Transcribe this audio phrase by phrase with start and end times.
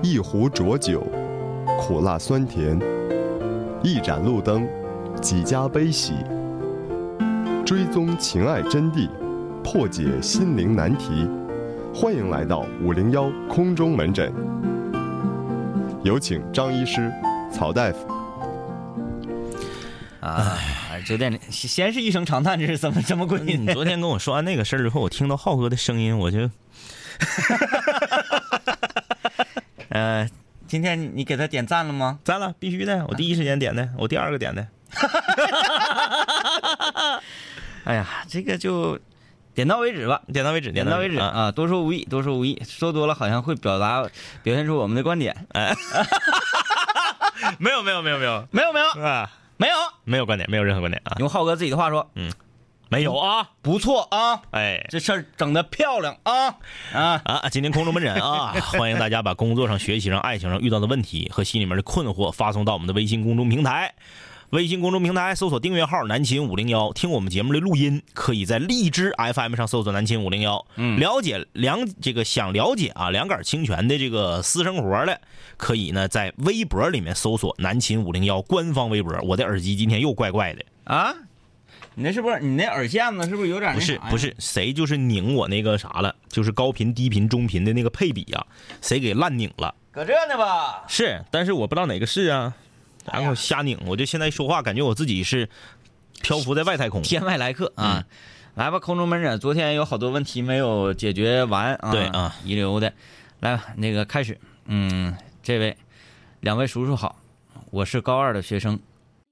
[0.00, 1.06] 一壶浊酒，
[1.80, 2.78] 苦辣酸甜；
[3.82, 4.66] 一盏路灯，
[5.20, 6.14] 几家悲喜。
[7.66, 9.08] 追踪情爱真谛，
[9.62, 11.28] 破解心灵难题。
[11.94, 14.32] 欢迎来到五零幺空中门诊，
[16.02, 17.12] 有请张医师、
[17.52, 18.08] 曹大夫。
[20.20, 20.56] 啊，
[21.06, 23.66] 九点先先是一声长叹，这是怎么这么贵你？
[23.72, 26.48] 昨天跟我说完那个事儿之后，我听到浩哥的声音，我就
[29.92, 30.26] 呃，
[30.66, 32.18] 今天你你给他点赞了吗？
[32.24, 34.66] 赞了，必须的，我第一时间点的，我第二个点的。
[37.84, 38.98] 哎呀，这个就
[39.54, 40.22] 点到为止吧。
[40.32, 41.26] 点到为止，点到为止啊！
[41.26, 44.02] 啊，多说无益，多说无益，说多了好像会表达
[44.42, 45.46] 表现出我们的观点。
[45.52, 45.74] 哎
[47.58, 49.74] 没有，没有，没有，没有没有没有啊，没有，
[50.04, 52.10] 没有观点，没有任何观点啊，用浩哥自己的话说，
[52.92, 53.48] 没有啊！
[53.62, 56.58] 不错啊，哎这事儿整的漂亮啊
[56.92, 57.22] 啊！
[57.24, 63.94] 啊，今天空中门诊啊， 欢迎大家把工作上、学习上、爱情上遇到的问题和心里面的困惑发送到我们的微信公众平台。
[64.50, 70.66] 微信公众平台搜索订阅号“南秦五零幺”，听我们节目的录音，可以在荔枝 FM 上搜索“南秦五零幺”。
[70.76, 75.18] 嗯了解两这个想了解啊两杆清泉的这个私生活的，
[75.56, 79.18] 可以呢在微博里面搜索“南秦五零幺”官方微博。
[79.22, 81.14] 我的耳机今天又怪怪的，啊，
[81.94, 88.46] 你那是不是你那耳线子是不是有点不是不是，谁就是拧我那个啥了，就是高频、低频、中频的那个配比啊，
[88.80, 89.74] 谁给烂拧了。
[89.90, 90.84] 搁这呢吧？
[90.88, 92.54] 是，但是我不知道哪个是啊，
[93.12, 95.48] 然后瞎拧，我就现在说话感觉我自己是
[96.22, 97.02] 漂浮在外太空。
[97.02, 98.04] 天外来客啊！
[98.54, 102.92] 来吧，空中门诊，昨天有好多问题没有解决完啊，对啊，遗留的，
[103.40, 105.74] 来吧，那个开始，嗯，这位，
[106.40, 107.16] 两位叔叔好，
[107.70, 108.78] 我是高二的学生，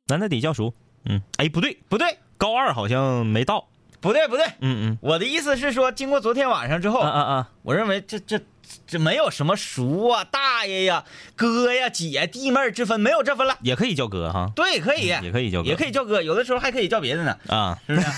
[0.06, 0.72] 那那得叫叔，
[1.04, 3.68] 嗯，哎，不对，不对，高二好像没到，
[4.00, 4.98] 不对，不对，嗯嗯。
[5.02, 8.40] 我的意思是说，经过昨天晚上之后，嗯，啊啊啊，我认为这这
[8.86, 11.04] 这没有什么叔啊、大爷呀、
[11.36, 13.58] 哥呀、姐、弟妹之分，没有这分了。
[13.60, 18.08] 也可以叫哥哈，对，可以，也可以叫哥，也可以叫哥，有的时候还可以叫别的呢，啊，是不是？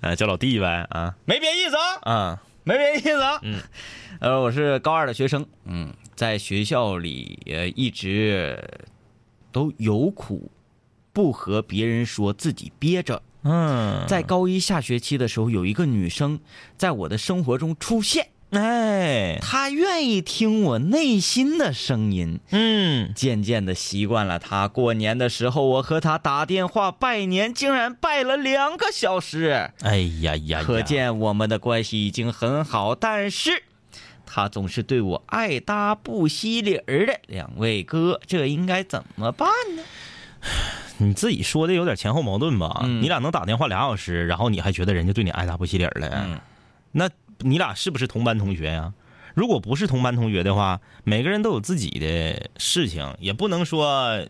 [0.00, 1.16] 呃， 叫老弟呗，啊。
[1.24, 3.40] 没别意思啊，啊，没别意思啊。
[3.42, 3.60] 嗯，
[4.20, 8.62] 呃，我是高二的学生，嗯，在学校里呃一直
[9.50, 10.52] 都有苦，
[11.14, 13.22] 不和别人说，自己憋着。
[13.44, 16.40] 嗯，在高一下学期的时候，有一个女生
[16.76, 22.40] 在我的生活中出现，哎，她愿意听我内心的声音。
[22.50, 24.66] 嗯，渐渐的习惯了她。
[24.66, 29.70] 过年的时候，我和她打电话拜年，竟然拜了两个小时。
[29.82, 33.62] 哎呀呀呀，可见我们的关系已经很好，但是
[34.24, 37.20] 她总是对我爱搭不惜理儿的。
[37.26, 39.82] 两位哥，这应该怎么办呢？
[40.98, 42.82] 你自己说的有点前后矛盾吧？
[42.84, 46.24] 嗯你俩能打电话俩小时，然后你还觉得人家对你爱答不惜理儿了？
[46.26, 46.38] 嗯，
[46.92, 48.92] 那你俩是不是同班同学呀？
[49.34, 54.24] 如果不是同班同学的话，每个人都有自己的事情，也不能说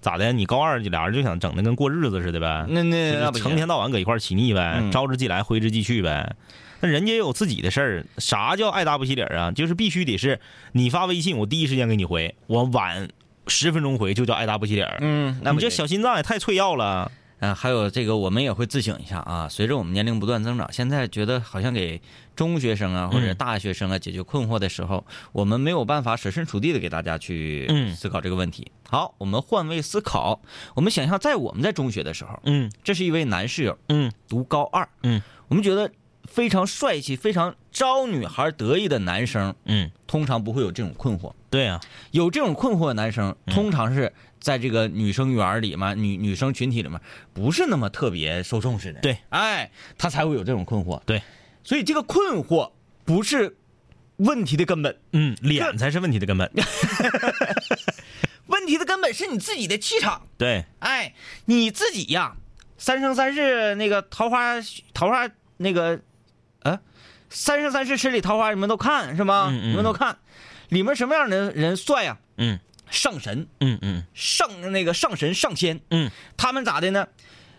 [0.00, 6.34] 咋的，你高二俩人就想整的跟过日子似的呗，那那成天到晚搁一块儿起腻呗，嗯招之即来，挥之即去呗。
[6.80, 9.52] 那人家也有自己的事儿，啥叫爱答不惜理儿啊？
[9.52, 10.40] 就是必须得是
[10.72, 13.08] 你发微信，我第一时间给你回，我晚
[13.48, 14.98] 十分钟回就叫爱答不惜理儿。
[15.00, 17.10] 嗯，那你这小心脏也太脆弱了。
[17.40, 19.48] 啊，还有这个，我们也会自省一下啊。
[19.48, 22.02] 随着我们年龄不断增长，现在觉得好像给
[22.34, 28.72] 中学生啊或者嗯大学生啊解决困惑的时候，我们没有办法设身处地的给大家去嗯思考这个问题。
[28.90, 30.40] 好，我们换位思考，
[30.74, 35.88] 我们想象在我们在中学的时候，嗯这是一位男室友，嗯读高二，嗯，我们觉得
[36.28, 41.32] 非常帅气、非常招女孩得意的男生，嗯，通常不会有这种困惑。
[41.50, 41.80] 对啊、
[42.12, 47.00] 有这种困惑的男生，通常是在这个女生园里面、女女生群体里面，
[47.32, 49.00] 不是那么特别受重视的。
[49.00, 51.00] 对，哎，他才会有这种困惑。
[51.04, 51.22] 对，
[51.64, 52.70] 所以这个困惑
[53.04, 53.56] 不是
[54.18, 56.50] 问题的根本，嗯，脸才是问题的根本。
[58.46, 60.22] 问题的根本是你自己的气场。
[60.36, 61.14] 对，哎，
[61.46, 62.36] 你自己呀，
[62.78, 64.54] 《三生三世》那个桃花
[64.94, 65.28] 桃花
[65.58, 65.96] 那个，呃，
[67.30, 69.48] 《三生三世十里桃花》你们都看是吗？
[69.50, 69.70] 嗯嗯。
[69.70, 70.18] 你们都看，
[70.68, 72.18] 里面什么样的人帅呀？
[72.36, 72.58] 嗯。
[72.90, 74.04] 上神，嗯嗯。
[74.14, 76.10] 上那个上神上仙，嗯。
[76.36, 77.06] 他们咋的呢？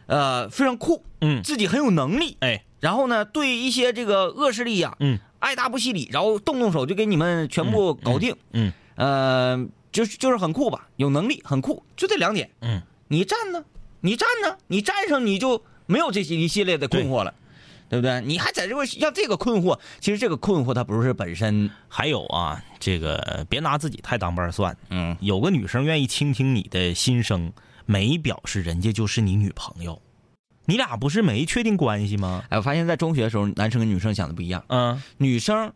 [0.08, 5.20] 呃，非常酷，嗯，自己很有能力，哎，然后呢，对一些这个恶势力呀、嗯。
[5.38, 12.50] 爱答不惜理，然后动动手就给你们全部搞定，嗯呃，就是就是很酷吧，有能力，很酷，就这两点。
[12.62, 13.64] 嗯，你站呢？
[14.02, 14.58] 你站呢？
[14.68, 17.34] 你站上你就没有这些一系列的困惑了，
[17.90, 18.22] 对不对？
[18.22, 24.78] 你还在这块要这个困惑，其实这个困惑它不是本身，还有啊，这个别拿自己太当班算。
[24.90, 27.52] 嗯，有个女生愿意倾听你的心声，
[27.86, 30.02] 没表示人家就是你女朋友。
[30.66, 32.44] 你俩不是没确定关系吗？
[32.50, 35.74] 哎，我发现在中学的时候，男生跟女生想的不一样，嗯女生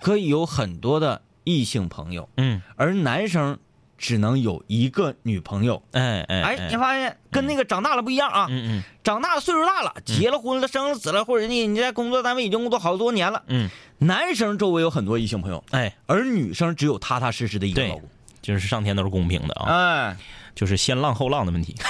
[0.00, 3.58] 可以有很多的异性朋友，嗯，而男生
[3.98, 5.82] 只能有一个女朋友。
[5.92, 8.46] 哎哎哎，你发现跟那个长大了不一样啊？
[8.48, 13.68] 嗯嗯长大了岁数大了，结了婚了，生了子了，或者你你在工作单位已经工作好多年了，嗯，
[13.98, 18.08] 男生周围有很多异性朋友，哎，而女生只有踏踏实实的一个老公。
[18.40, 20.16] 就是上天都是公平的啊，哎，
[20.54, 21.74] 就是先浪后浪的问题。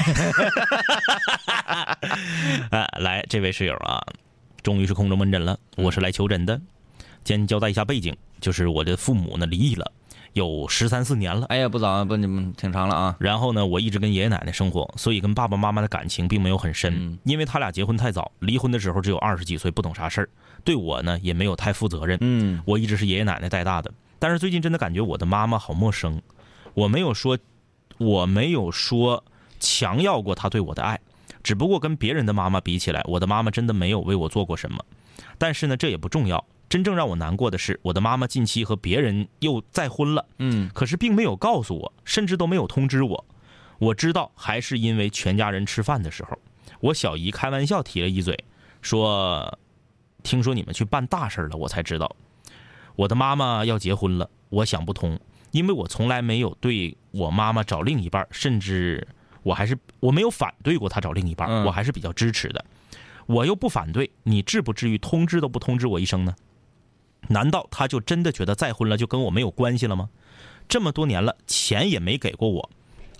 [2.70, 4.02] 哎，来，这位室友啊，
[4.62, 6.60] 终于是空中门诊了，我是来求诊的。
[7.24, 9.92] 先交代一下背景，就是我的父母呢离异了，
[10.32, 11.46] 有十三四年了。
[11.46, 13.16] 哎呀，不早，不你们挺长了啊。
[13.18, 16.94] 然后呢，我一直跟爷爷奶奶生活，所以跟爸爸妈妈的感情并没有很深。
[16.96, 20.28] 嗯因为他俩结婚太早，离婚的时候只有二十几岁，不懂啥事儿，
[20.64, 22.18] 对我呢也没有太负责任。
[22.20, 26.20] 嗯我一直是爷爷奶奶带大的，但是最近真的感觉我的妈妈好陌生。
[26.74, 27.36] 我没有说，
[27.98, 29.24] 我没有说
[29.58, 31.00] 强要过她对我的爱，
[31.42, 34.84] 只不过跟别人的妈妈比起来，我的妈妈真的没有为我做过什么。
[35.36, 36.44] 但是呢，这也不重要。
[36.68, 40.26] 真正让我难过的是，我的妈妈近期和别人又再婚了。
[40.38, 43.24] 嗯可是并没有告诉我，甚至都没有通知我。
[43.78, 46.36] 我知道，还是因为全家人吃饭的时候，
[46.80, 48.36] 我小姨开玩笑提了一嘴，
[48.82, 49.58] 说
[50.22, 52.14] ：“听说你们去办大事了，我才知道。
[52.96, 55.18] 我的妈妈要结婚了，我想不通，
[55.52, 59.06] 因为我从来没有对我妈妈找另一半，甚至
[59.44, 62.64] 我还是我没有反对过她找另一半，嗯我还是比较支持的。
[63.26, 66.34] 我又不反对，你至不至于通知都不通知我一声呢？
[67.26, 70.08] 难道他就真的觉得再婚了就跟我没有关系了吗？
[70.68, 72.70] 这么多年了，钱也没给过我，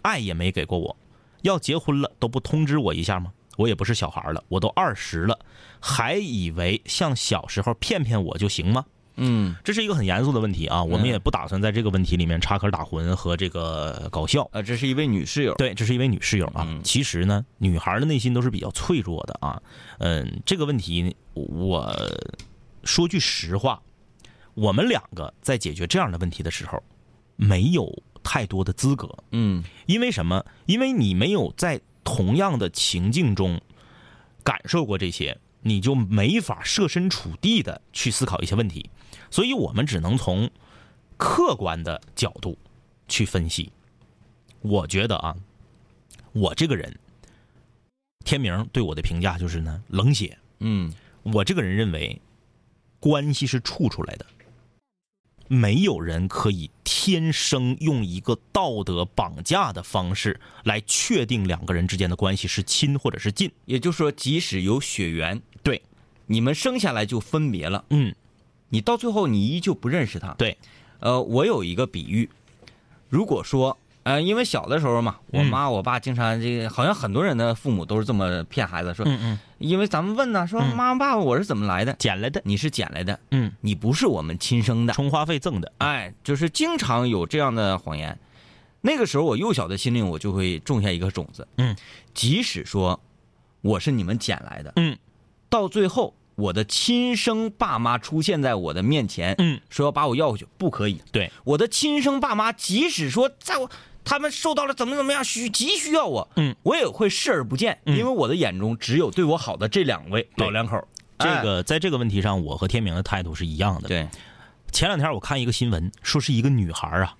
[0.02, 0.96] 爱也没给过我，
[1.42, 3.32] 要结婚了都不通知我一下吗？
[3.56, 5.36] 我也不是小孩了，我都二十了，
[5.80, 8.84] 还以为像小时候骗骗我就行吗？
[9.20, 14.48] 嗯，这是一个很严肃的问题啊，我们也不打算在这个问题里面插科打诨和这个搞笑。
[14.52, 15.52] 啊，这是一位女室友。
[15.54, 16.64] 对，这是一位女室友啊。
[16.68, 19.60] 嗯其实呢，女孩的内心都是比较脆弱的啊。
[19.98, 21.92] 嗯，这个问题我
[22.84, 23.82] 说句实话，
[24.58, 26.82] 我们两个在解决这样的问题的时候，
[27.36, 29.08] 没有太多的资格。
[29.30, 30.44] 嗯因为什么？
[30.66, 33.60] 因为你没有在同样的情境中
[34.42, 38.90] 感受过这些，你就没法设身处地的去思考一些问题。
[39.30, 40.50] 所以我们只能从
[41.16, 42.58] 客观的角度
[43.06, 43.70] 去分析。
[44.60, 45.36] 我觉得啊，
[46.32, 46.98] 我这个人，
[48.24, 50.36] 天明对我的评价就是呢，冷血。
[50.58, 52.20] 嗯我这个人认为，
[52.98, 54.26] 关系是处出来的，
[55.48, 63.50] 没有人可以天生用一个道德绑架的方式来确定两个人之间的关系是亲或者是近。
[63.64, 65.82] 也就是说，即使有血缘，对，
[66.26, 68.14] 你们生下来就分别了，嗯，
[68.68, 70.34] 你到最后你依旧不认识他。
[70.34, 70.56] 对，
[71.00, 72.28] 呃，我有一个比喻，
[73.08, 73.76] 如果说，
[74.08, 81.92] 呃，因为小的时候嘛，我嗯妈我爸经常这个，好像很多人的父母都是这么骗孩子，说，嗯嗯，因为咱们问呢，说嗯妈妈爸爸我是怎么来的？
[81.98, 84.94] 捡来的，你是捡来的，嗯，你不是我们亲生的。
[84.94, 88.18] 充话费赠的，哎，就是经常有这样的谎言。
[88.80, 91.46] 那个时候，我幼小的心灵我就会种下一个种子。
[91.58, 91.76] 嗯，
[92.14, 92.98] 即使说
[93.60, 94.96] 我是你们捡来的，嗯
[95.50, 101.02] 到最后我的亲生爸妈出现在我的面前，嗯，说要把我要回去，不可以。
[101.12, 103.68] 对，我的亲生爸妈，即使说在我
[104.08, 107.94] 他们受到了怎么怎么样需急需要我，嗯，我也会视而不见，嗯。
[107.98, 110.82] 因为我的眼中只有对我好的这两位老两口。
[111.18, 111.42] 这哎。
[111.42, 113.88] 个在这个问题上，我和天明的态度是一样的。
[113.88, 114.08] 对，
[114.72, 117.14] 前两天我看一个新闻，说是一个女孩啊，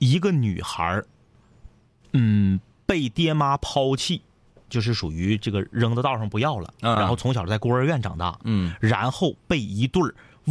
[0.00, 1.00] 一个女孩，
[2.12, 4.20] 嗯，被爹妈抛弃，
[4.68, 6.96] 就是属于这个扔到道上不要了，啊。
[6.96, 8.74] 然后从小在孤儿院长大，嗯。
[8.80, 10.02] 然后被一对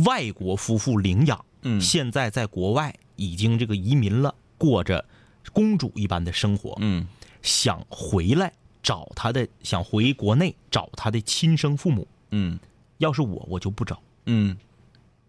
[0.05, 1.81] 外国夫妇领养，嗯。
[1.81, 5.03] 现在在国外已经这个移民了，过着
[5.51, 7.07] 公主一般的生活，嗯
[7.41, 8.53] 想回来
[8.83, 12.07] 找她的，想回国内找她的亲生父母。
[12.29, 12.59] 嗯
[12.99, 13.99] 要是我，我就不找。
[14.27, 14.55] 嗯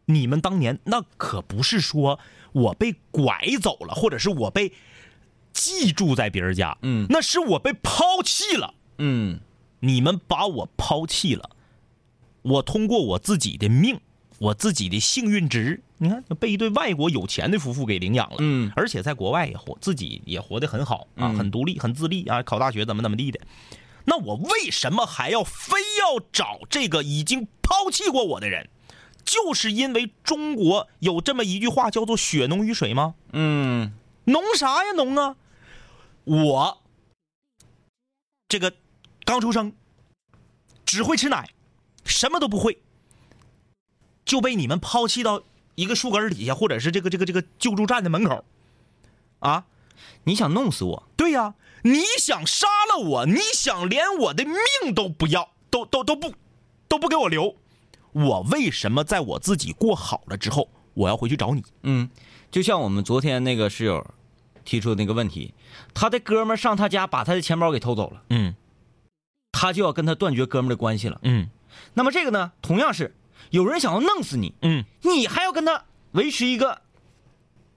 [0.05, 2.21] 你们当年那可不是说
[2.53, 4.75] 我被拐走了，或者是我被
[5.55, 8.75] 寄住在别人家，嗯那是我被抛弃了。
[8.99, 9.41] 嗯
[9.81, 11.57] 你们把我抛弃了，
[12.43, 13.99] 我通过我自己的命，
[14.43, 23.39] 我自己的幸运值，你看被一对外国有钱的夫妇给领养了，嗯而且在国外也活，自己也活得很好啊，嗯很独立，很自立啊，考大学怎么怎么地的。
[24.05, 28.69] 那我为什么还要非要找这个已经抛弃过我的人？
[29.25, 33.15] 就是因为中国有这么一句话叫做“血浓于水”吗？
[33.33, 33.93] 嗯
[34.25, 35.37] 浓啥呀浓啊！
[36.25, 36.83] 我
[38.49, 38.75] 这个
[39.25, 39.73] 刚出生，
[40.85, 41.49] 只会吃奶，
[42.05, 42.83] 什么都不会，
[44.25, 45.43] 就被你们抛弃到
[45.75, 48.45] 一个树根底下，或者是这个这个这个救助站的门口，
[49.41, 49.65] 啊，
[50.25, 51.09] 你想弄死我？
[51.17, 56.35] 对呀、你想杀了我，你想连我的命都不要，都都都不
[56.89, 57.57] 都不给我留，
[58.13, 61.65] 我为什么在我自己过好了之后，我要回去找你？
[61.83, 62.11] 嗯，
[62.51, 64.07] 就像我们昨天那个室友
[64.65, 65.55] 提出的那个问题，
[65.95, 68.55] 他的哥们儿上他家把他的钱包给偷走了，嗯
[69.53, 71.19] 他就要跟他断绝哥们儿的关系了。
[71.23, 71.49] 嗯
[71.95, 73.15] 那么这个呢，同样是
[73.51, 76.83] 有人想要弄死你，嗯，你还要跟他维持一个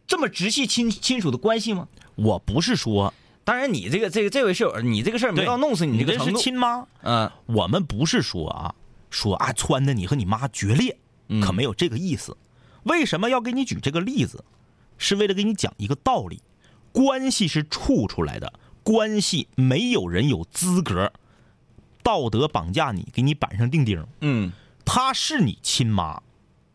[0.08, 1.88] 这么直系亲亲属的关系吗？
[2.16, 8.76] 我不是说当然，你这个这个这位室友，你这个事儿没到弄死你这个程度，亲妈，嗯我们不是说啊，
[9.10, 10.98] 说啊撺的你和你妈决裂，
[11.44, 12.36] 可没有这个意思。
[12.84, 14.44] 为什么要给你举这个例子？
[14.98, 16.42] 是为了给你讲一个道理：
[16.94, 21.12] 关系是处出来的，关系没有人有资格
[22.02, 24.06] 道德绑架你，给你板上钉钉。
[24.22, 24.54] 嗯
[24.86, 26.22] 她是你亲妈，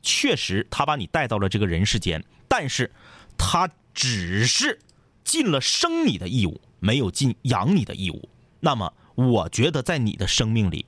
[0.03, 2.93] 确实她把你带到了这个人世间，但是
[3.39, 4.79] 她只是
[5.25, 8.29] 尽了生你的义务，没有尽养你的义务。
[8.61, 10.85] 那么，我觉得在你的生命里，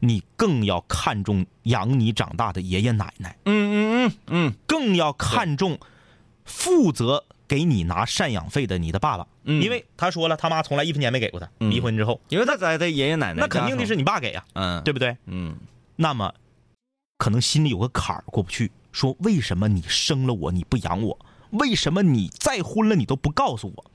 [0.00, 3.74] 你更要看重养你长大的爷爷奶奶，嗯嗯
[4.06, 4.54] 嗯嗯。
[4.66, 5.78] 更要看重
[6.44, 9.60] 负责给你拿赡养费的你的爸爸，嗯。
[9.62, 11.70] 因为他说了，他妈从来一分钱没给过他，嗯。
[11.70, 14.82] 离婚之后，因为他在他爷爷奶奶那肯定的是你爸给呀、嗯。
[14.84, 15.16] 对不对？
[15.26, 15.56] 嗯。
[15.96, 16.32] 那么，
[17.18, 21.18] 可能心里有个坎儿过不去，说为什么你生了我你不养我？
[21.50, 23.90] 为什么你再婚了你都不告诉我？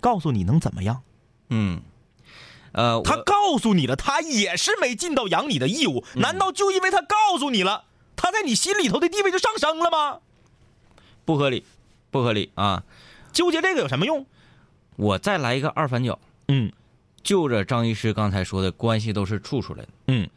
[0.00, 1.02] 告诉你能怎么样？
[1.50, 1.80] 嗯，
[2.72, 6.04] 呃，他告诉你了，他也是没尽到养你的义务。
[6.16, 7.84] 难道就因为他告诉你了，
[8.16, 10.20] 他在你心里头的地位就上升了吗？
[11.24, 11.64] 不合理，
[12.10, 12.84] 不合理啊！
[13.32, 14.26] 纠结这个有什么用？
[14.96, 16.72] 我再来一个二反角，嗯
[17.22, 20.28] 就着张医师刚才说的关系都是处出来的，嗯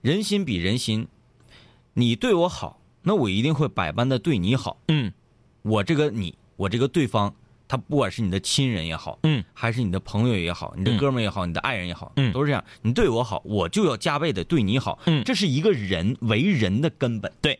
[0.00, 1.06] 人心比人心，
[1.94, 4.78] 你对我好，那我一定会百般的对你好。
[4.88, 5.12] 嗯
[5.62, 7.32] 我这个你，我这个对方，
[7.68, 12.64] 他不管是你的亲人也好，嗯还是你的朋友也好，你的嗯哥们也好，你的爱人也好，嗯都是这样。
[12.82, 17.32] 你对我好，我就要加倍的对你好，嗯这是一个人为人的根本。
[17.40, 17.58] 对，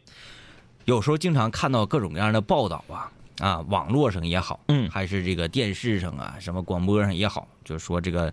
[0.84, 8.32] 有时候经常看到各种各样的报道啊啊，网络上也好，嗯还是这个电视上啊，什么广播上也好，就说这个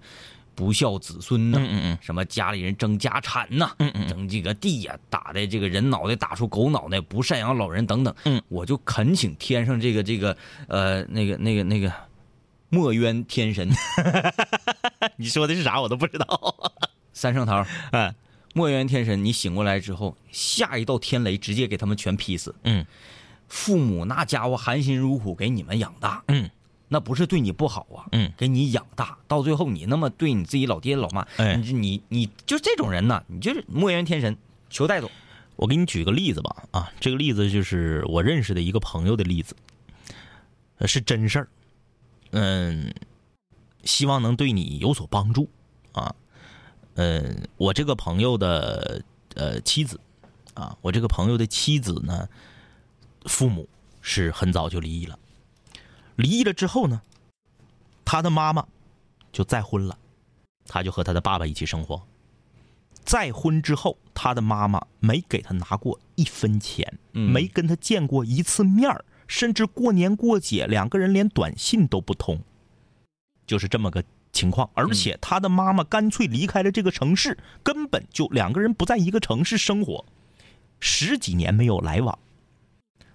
[0.60, 1.98] 不孝子孙呐、嗯嗯嗯。
[2.02, 4.06] 什么家里人争家产呐、嗯嗯。
[4.10, 8.14] 争这个地呀、打的这个人脑袋打出狗脑袋，不赡养老人等等。
[8.26, 10.36] 嗯，我就恳请天上这个这个
[10.68, 11.90] 呃那个那个那个
[12.68, 13.70] 墨渊天神。
[15.16, 16.56] 你说的是啥我都不知道。
[17.14, 18.14] 三圣桃，嗯。
[18.54, 22.54] 墨渊天神，你醒过来之后，下一道天雷，直接给他们全劈死。
[22.64, 22.86] 嗯。
[23.48, 26.50] 父母那家伙含辛茹苦给你们养大，嗯
[26.90, 31.56] 那不是对你不好啊，嗯，给你养大，到最后你那么对你自己老爹老妈，哎。
[31.56, 34.36] 你你你就这种人呐，你就是莫言天神，
[34.70, 35.10] 求带走。
[35.56, 39.56] 我给你举个例子吧，啊，这个例子就是我认识的一个朋友的例子，
[40.78, 41.48] 呃，是真事儿，
[42.32, 42.94] 嗯，
[43.84, 45.50] 希望能对你有所帮助
[45.92, 46.16] 啊，
[46.96, 49.04] 嗯，我这个朋友的
[49.36, 50.00] 呃妻子
[50.54, 52.28] 啊，我这个朋友的妻子呢，
[53.26, 53.68] 父母
[54.02, 55.20] 是很早就离异了，
[56.20, 57.02] 离异了之后呢，
[58.04, 58.68] 他的妈妈
[59.32, 59.98] 就再婚了，
[60.66, 62.06] 他就和他的爸爸一起生活。
[63.06, 72.42] 再婚之后，他的妈妈没给他拿过一分钱，嗯没跟他见过一次面儿甚至过年过节两个人连短信都不通，
[73.48, 74.70] 就是这么个情况。
[74.74, 80.04] 而且他的妈妈干脆离开了这个城市，根本就两个人不在一个城市生活，
[80.82, 82.20] 十几年没有来往。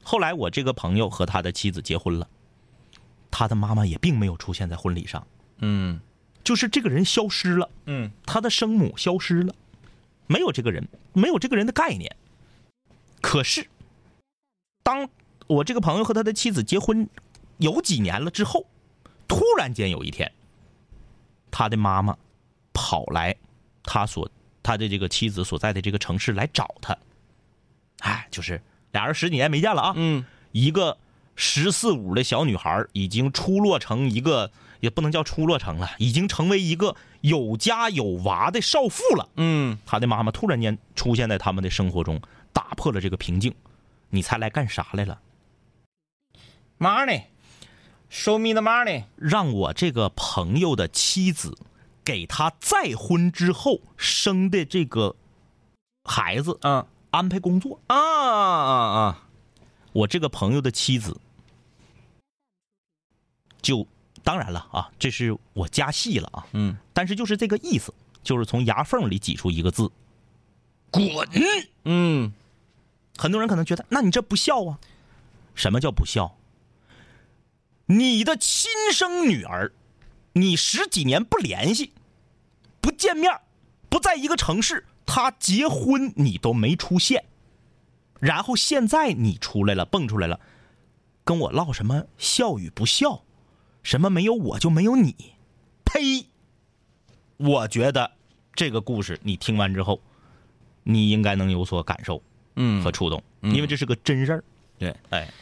[0.02, 2.28] 后来我这个朋友和他的妻子结婚了，
[3.36, 5.26] 他的妈妈也并没有出现在婚礼上，
[5.58, 6.00] 嗯
[6.44, 7.68] 就是这个人消失了。
[7.86, 9.52] 嗯他的生母消失了，
[10.28, 12.14] 没有这个人，没有这个人的概念。
[13.20, 13.66] 可是，
[14.84, 15.08] 当
[15.48, 17.08] 我这个朋友和他的妻子结婚
[17.58, 18.66] 有几年了之后，
[19.26, 20.30] 突然间有一天，
[21.50, 22.16] 他的妈妈
[22.72, 23.34] 跑来
[23.82, 24.30] 他所
[24.62, 26.96] 他的这个妻子所在的这个城市来找他。
[27.98, 28.62] 哎，就是
[28.92, 30.96] 俩人十几年没见了啊，嗯一个
[31.36, 34.50] 十四五的小女孩已经出落成一个，
[34.80, 39.28] 也不能叫出落成了，已经成为一个有家有娃的少妇了。
[39.36, 42.20] 嗯，她的妈妈突然间出现在他们的生活中，
[42.52, 43.54] 打破了这个平静。
[44.10, 45.20] 你猜来干啥来了
[46.78, 49.04] ？money，show me the money。
[49.16, 51.58] 让我这个朋友的妻子
[52.04, 55.16] 给他再婚之后生的这个
[56.04, 57.80] 孩子嗯安排工作。
[57.88, 59.20] 啊啊啊！
[59.92, 61.20] 我这个朋友的妻子
[63.64, 63.86] 就
[64.22, 67.92] 当然了啊，这是我加戏了啊，嗯但是就是这个意思，
[68.22, 69.90] 就是从牙缝里挤出一个字
[70.92, 71.08] “滚
[71.84, 72.32] 嗯”。
[73.16, 74.78] 很多人可能觉得，那你这不孝啊？
[75.54, 76.36] 什么叫不孝？
[77.86, 79.72] 你的亲生女儿，
[80.34, 81.92] 你十几年不联系，
[82.80, 83.40] 不见面，
[83.88, 87.24] 不在一个城市，她结婚你都没出现，
[88.20, 90.40] 然后现在你出来了，蹦出来了，
[91.24, 93.22] 跟我唠什么孝与不孝，
[93.84, 95.14] 什么没有我就没有你，
[95.84, 96.26] 呸！
[97.36, 98.10] 我觉得
[98.54, 100.00] 这个故事你听完之后，
[100.82, 102.20] 你应该能有所感受
[102.56, 104.44] 嗯和触动，因为这是个真事儿。
[104.78, 105.32] 对，哎，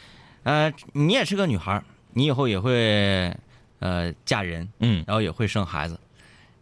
[0.43, 3.35] 呃，你也是个女孩儿，你以后也会
[3.79, 5.97] 呃嫁人，嗯，然后也会生孩子，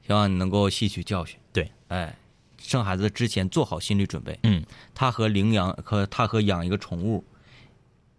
[0.05, 1.39] 希望你能够吸取教训。
[1.51, 2.15] 对，哎，
[2.59, 4.39] 生孩子之前做好心理准备。
[4.43, 7.23] 嗯它和领养和它和养一个宠物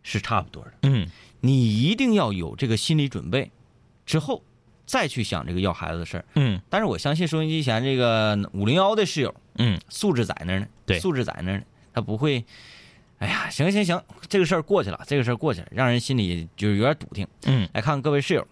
[0.03, 0.73] 是差不多的。
[0.83, 1.09] 嗯
[1.43, 3.51] 你一定要有这个心理准备，
[4.07, 4.43] 之后
[4.87, 6.25] 再去想这个要孩子的事儿。
[6.37, 12.43] 嗯但是我相信收音机前这个五零幺的室友嗯，素质在那儿呢，对素质在那儿呢，他不会。
[13.19, 17.25] 哎呀，行行行，这个事儿过去了，这个事儿过去了，让人心里就是有点笃定。
[17.45, 18.45] 嗯，来看看各位室友，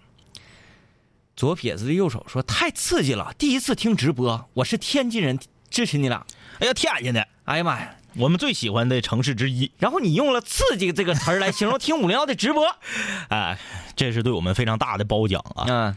[1.35, 5.37] 左撇子的右手说太刺激了，第一次听直播，我是天津人，
[5.71, 6.25] 支持你俩。
[6.61, 7.97] 哎呀，天津的，哎呀妈呀！
[8.17, 9.71] 我们最喜欢的城市之一。
[9.79, 12.67] 然后你用了“刺激”这个词儿来形容听五零幺的直播，
[13.31, 13.59] 哎，
[13.95, 15.65] 这是对我们非常大的褒奖啊！
[15.69, 15.95] 嗯，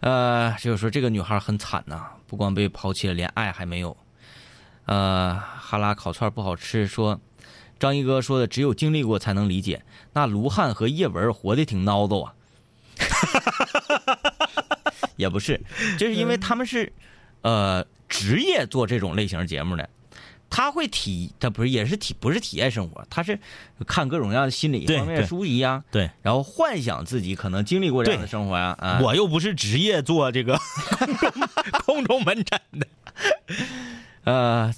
[0.00, 3.96] 呃，就是说这个女孩很惨呐、不光被抛弃了，连爱还没有。
[4.86, 7.20] 呃，哈拉烤串不好吃，说
[7.78, 9.82] 张一哥说的只有经历过才能理解。
[10.12, 12.34] 那卢汉和叶文活得挺孬叨啊，
[15.16, 15.60] 也不是，
[15.98, 16.92] 就是因为他们是
[17.42, 19.88] 呃职业做这种类型节目的。
[20.50, 23.38] 他会体，他不是也是体，不是体验生活，他是
[23.86, 28.74] 看各种各样的心理方面的书籍呀，对然后幻想自己可能经历过这样的生活呀。
[28.78, 30.58] 啊，我又不是职业做这个
[30.98, 31.48] 空 中
[31.84, 32.86] 空中门诊的。
[34.24, 34.74] 呃，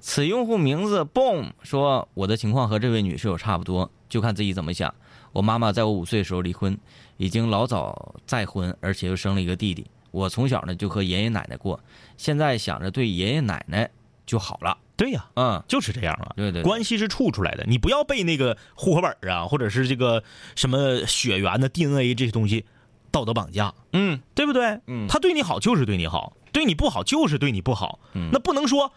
[0.00, 4.94] 此用户名字 boom 说我的情况和这位女室友差不多，就看自己怎么想。
[5.32, 6.76] 我妈妈在我五岁的时候离婚，
[7.16, 9.86] 已经老早再婚，而且又生了一个弟弟。
[10.10, 11.78] 我从小呢就和爷爷奶奶过，
[12.16, 13.88] 现在想着对爷爷奶奶
[14.26, 14.76] 就好了。
[15.00, 16.34] 对呀、嗯，就是这样啊。
[16.36, 20.22] 对对对关系是处出来的，你不要被那个户口本啊，或者是这个
[20.54, 22.66] 什么血缘的 DNA 这些东西
[23.10, 24.78] 道德绑架，嗯对不对？
[24.88, 27.98] 嗯他对你好就是对你好，对你不好就是对你不好。
[28.12, 28.92] 嗯那不能说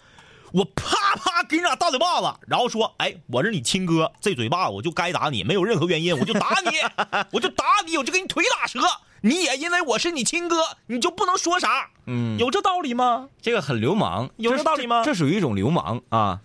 [0.53, 6.77] 我啪啪给你俩大嘴巴子，然后说，哎，我是你亲哥，这嘴巴我就该打你，没有任何原因，我就打你，
[7.33, 8.79] 我就打你，我就给你腿打折。
[9.21, 11.89] 你也因为我是你亲哥，你就不能说啥？
[12.05, 13.29] 嗯，有这道理吗？
[13.41, 16.41] 这个很流氓，有这道理吗这这属于一种流氓啊。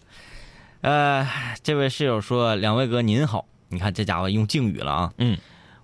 [0.81, 1.29] 呃，
[1.63, 5.13] 这位室友说：“两位哥您好，你看这家伙用敬语了啊。
[5.19, 5.37] 嗯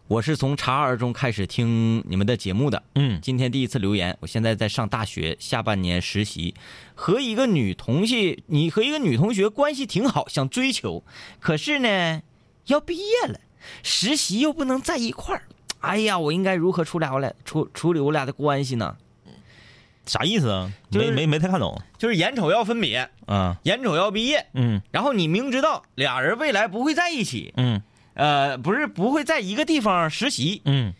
[0.06, 4.14] 我是从查二中开始听你们的节目的，嗯今天第一次留言。
[4.20, 6.54] 我现在在上大学，下半年实习，
[6.94, 11.04] 和一个女同学，你和一个女同学关系挺好，想追求，
[11.40, 12.22] 可是呢，
[12.66, 13.40] 要毕业了，
[13.82, 15.42] 实习又不能在一块儿。
[15.80, 18.96] 哎呀，我应该如何处理我俩处处理我俩的关系呢？
[20.06, 20.70] 啥意思啊？
[20.90, 21.80] 就是没没没太看懂。
[21.96, 30.92] 就是眼瞅要分别，啊眼瞅要毕业，嗯然后你明知道俩人未来不会在一起，嗯呃，不是不会在一个地方实习，嗯，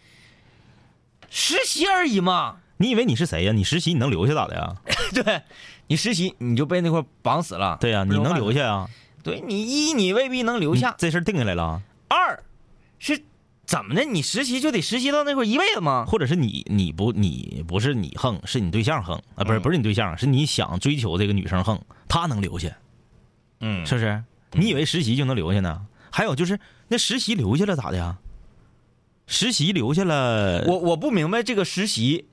[1.31, 2.57] 实习而已嘛。
[2.79, 3.53] 你以为你是谁呀？
[3.53, 4.75] 你实习你能留下咋的呀？
[5.15, 5.43] 对，
[5.87, 7.77] 你实习你就被那块绑死了。
[7.81, 8.61] 对呀、你能留下。
[8.61, 8.88] 下呀？
[9.23, 12.42] 对你一你未必能留下，这事儿定下来了啊，二
[12.99, 13.23] 是
[13.64, 14.05] 怎么的？
[14.05, 16.05] 你实习就得实习到那块儿一辈子吗？
[16.07, 19.42] 或者是你你不你不是你横，是你对象横啊？
[19.44, 22.68] 不是嗯不是你对象，是你想追求这个女生横，她能留下，
[23.61, 24.23] 嗯是不是？
[24.53, 25.87] 你以为实习就能留下呢？
[26.11, 28.18] 还有就是那实习留下了咋的呀？
[29.27, 32.27] 实习留下了，我我不明白这个实习，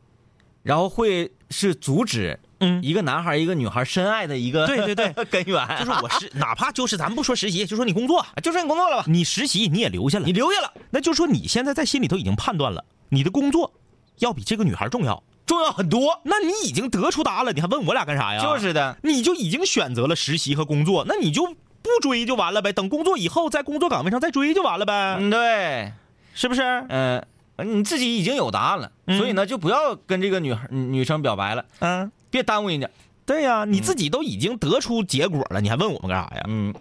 [0.62, 5.14] 然后会是阻止嗯，一个男孩儿一个女孩儿深爱的一个对对对。
[5.30, 10.26] 根源，就是我是 哪怕就是咱不说实习，就说你工作，就说你工作了吧，你实习你也留下了。
[10.26, 13.74] 你，留下了，那就说你现在在心里头已经判断了，你的工作
[14.20, 15.22] 要比这个女孩重要。
[15.46, 16.22] 重要很多。
[16.24, 18.42] 那你已经得出答案了，你还问我俩干啥呀？
[18.42, 21.44] 就是的，你就已经选择了实习和工作，那你就
[21.82, 25.92] 不追就完了呗，等工作以后在工作岗位上再追就完了呗，嗯，对，
[26.34, 26.62] 是不是？
[26.88, 27.26] 嗯、
[27.58, 29.18] 你自己已经有答案了，嗯。
[29.18, 32.90] 所以呢，就不要跟这个女孩女生表白了，嗯，别耽误人家。
[33.24, 36.44] 对呀、你自己都已经得出结果了，你还问我们干啥呀？
[36.48, 36.74] 嗯，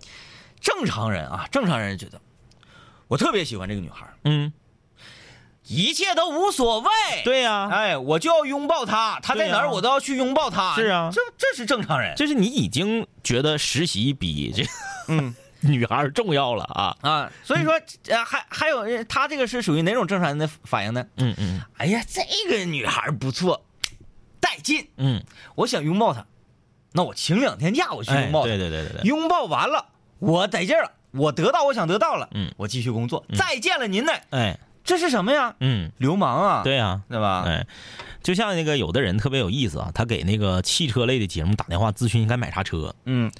[0.60, 2.20] 正常人啊，正常人觉得
[3.08, 4.52] 我特别喜欢这个女孩，嗯，
[5.66, 6.88] 一切都无所谓。，
[7.24, 10.74] 对呀、哎，我就要拥抱她，她在哪儿我都要去拥抱她。
[10.74, 12.16] 是啊这这是正常人。
[12.16, 14.64] 就是你已经觉得实习比这
[15.08, 16.96] 嗯 女孩重要了啊。
[17.02, 21.06] 啊，所以说，呃，还还有呃她这个是属于哪种正常人的反应呢？
[21.16, 23.62] 嗯嗯哎呀，这个女孩不错，
[24.40, 25.22] 带劲，嗯，
[25.55, 26.26] 我想拥抱他，
[26.92, 28.46] 那我请两天假，我去哎，拥抱她。
[28.48, 29.87] 对对对对对，拥抱完了，
[30.18, 33.24] 我得劲了，我得到我想得到了，嗯我继续工作。
[33.37, 35.55] 再见了您呢，哎，这是什么呀？
[35.61, 37.44] 嗯，流氓啊，对呀、对吧？
[37.46, 37.66] 哎，
[38.22, 43.31] 就像那个有的人特别有意思啊，他给那个汽车类的节目打电话咨询应该买啥车，嗯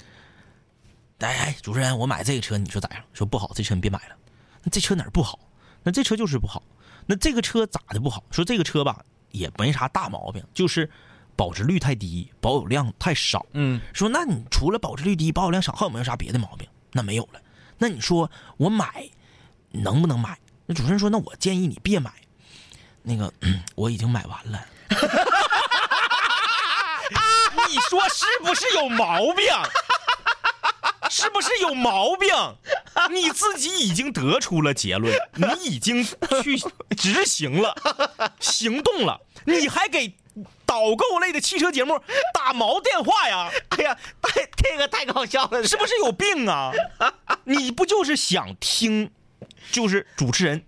[1.19, 3.03] 哎哎，主持人，我买这个车，你说咋样？
[3.13, 4.15] 说不好，这车你别买了。
[4.63, 5.39] 那这车哪儿不好？
[5.83, 6.63] 那这车就是不好。
[7.05, 8.23] 那这个车咋的不好？
[8.31, 10.89] 说这个车吧，也没啥大毛病，就是
[11.35, 13.45] 保值率太低，保有量太少。
[13.53, 16.67] 嗯，说那你除了保值率低、保有量少，还有没有啥别的毛病？
[16.91, 17.41] 那没有了。
[17.77, 19.09] 那你说我买
[19.71, 20.37] 能不能买？
[20.65, 22.11] 那主持人说，那我建议你别买。
[23.01, 23.33] 那个
[23.75, 24.63] 我已经买完了。
[27.69, 29.45] 你说是不是有毛病？
[31.09, 32.29] 是不是有毛病？
[33.11, 36.57] 你自己已经得出了结论， 你已经去
[36.97, 37.75] 执行了，
[38.39, 40.13] 行动了，你还给
[40.65, 41.99] 导购类的汽车节目
[42.33, 43.49] 打毛电话呀？
[43.69, 46.71] 哎呀，太这个太搞笑了，是不是有病啊？
[47.43, 49.11] 你不就是想听，
[49.71, 50.63] 就是主持人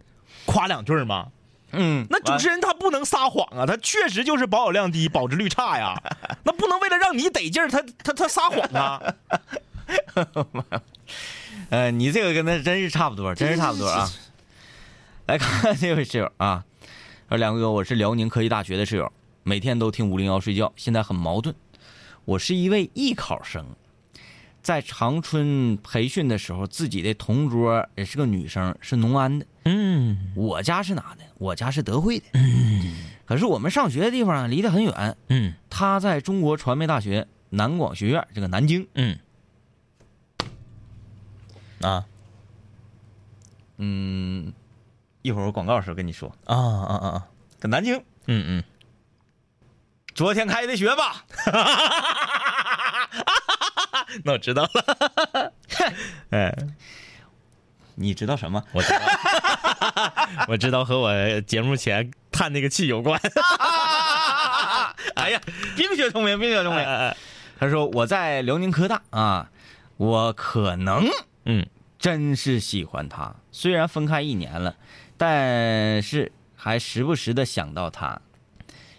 [0.46, 1.28] 夸两句吗？
[1.76, 5.96] 嗯，那主持人他不能撒谎啊，他确实就是保有量低，保值率差呀。
[6.46, 9.02] 那不能为了让你得劲儿，他他他撒谎啊。
[11.70, 14.10] 呃，你这个跟他真是差不多，真是差不多啊。
[15.26, 16.64] 来看看这位室友啊，
[17.30, 19.12] 说两位哥，我是辽宁科技大学的室友，
[19.44, 21.56] 每天都听五零幺睡觉，现在很矛盾。
[22.26, 23.66] 我是一位艺考生，
[24.62, 29.46] 在长春培训的时候，自己的同桌也是个女生，是农安的。
[29.66, 31.24] 嗯我家是哪的？
[31.38, 32.26] 我家是德惠的。
[33.26, 35.16] 可是我们上学的地方啊离得很远。
[35.30, 38.86] 嗯她在中国传媒大学南广学院，这个南京。
[38.96, 39.18] 嗯
[41.84, 42.06] 啊
[43.78, 44.54] 嗯，
[45.22, 47.28] 一会儿我广告时候跟你说，啊啊啊啊！
[47.60, 47.96] 搁南京
[48.28, 48.64] 嗯嗯，
[50.14, 51.26] 昨天开的学吧。
[54.24, 55.52] 那我知道了。
[56.30, 56.56] 哎，
[57.96, 58.64] 你知道什么？
[58.74, 59.00] 我知道，
[60.48, 63.20] 我知道和我节目前叹那个气有关。
[65.16, 65.42] 哎呀，
[65.76, 66.86] 冰雪聪明，冰雪聪明。
[67.60, 69.50] 他说我在辽宁科大啊，
[69.98, 71.08] 我可能
[71.46, 71.66] 嗯
[72.04, 74.76] 真是喜欢他，虽然分开一年了，
[75.16, 78.20] 但是还时不时的想到他。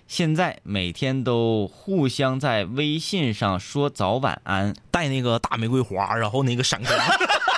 [0.08, 6.98] 现在每天都互相在微信上说早晚安，带那个大玫瑰花，然后那个闪光。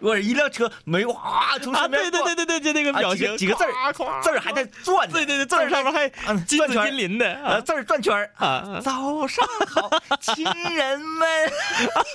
[0.00, 10.44] 我一辆车没哗从啊，身边对对对对对，就那个啊表情，几个几个字儿字儿还在转，对对对，字儿上面还嗯金子转圈儿金鳞的啊，字儿转圈儿啊早上好，亲
[10.74, 11.28] 人们，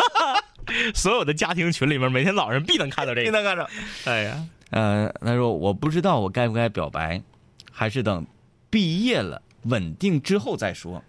[0.93, 3.25] 所有的家庭群里面，每天早上必能看到这个。
[3.25, 3.69] 必能看到？
[4.05, 7.21] 哎呀，呃，他说我不知道我该不该表白，
[7.71, 8.25] 还是等
[8.69, 11.03] 毕业了稳定之后再说。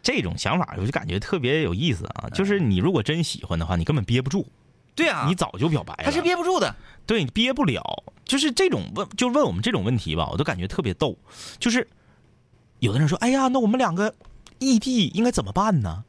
[0.00, 2.30] 这种想法我就感觉特别有意思啊！
[2.32, 4.46] 就是你如果真喜欢的话，你根本憋不住，
[4.98, 6.02] 对啊，你早就表白了。
[6.02, 6.74] 他是憋不住的。
[7.06, 11.16] 对你憋不了，就是这种问，就问我们这种问题吧，我都感觉特别逗。
[11.60, 11.86] 就是
[12.80, 14.12] 有的人说：“哎呀，那我们两个
[14.58, 16.04] 异地应该怎么办呢？”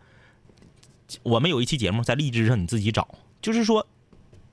[1.24, 3.08] 我们有一期节目在荔枝上，你自己找，
[3.42, 3.88] 就是说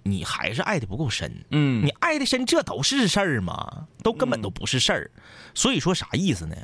[0.04, 1.44] 你还是爱的不够深。
[1.50, 3.88] 嗯你爱的深，这都是事儿吗？
[4.02, 5.10] 都根本都不是事儿。
[5.54, 6.54] 所以说啥意思呢？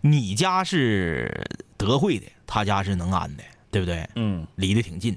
[0.00, 4.08] 你家是德惠的，他家是能安的，对不对？
[4.16, 5.16] 嗯，离得挺近，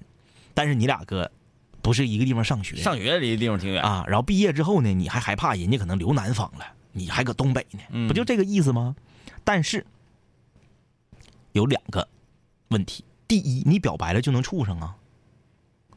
[0.53, 1.29] 但是你俩哥
[1.81, 3.81] 不是一个地方上学，上学离的地方挺远。
[3.81, 8.95] 啊，然后毕业之后呢，你还害怕人家可能留南方了，你还搁东北呢，嗯不就这个意思吗？
[9.43, 9.85] 但是
[11.53, 12.07] 有两个
[12.69, 14.95] 问题，第一，你表白了就能处上啊，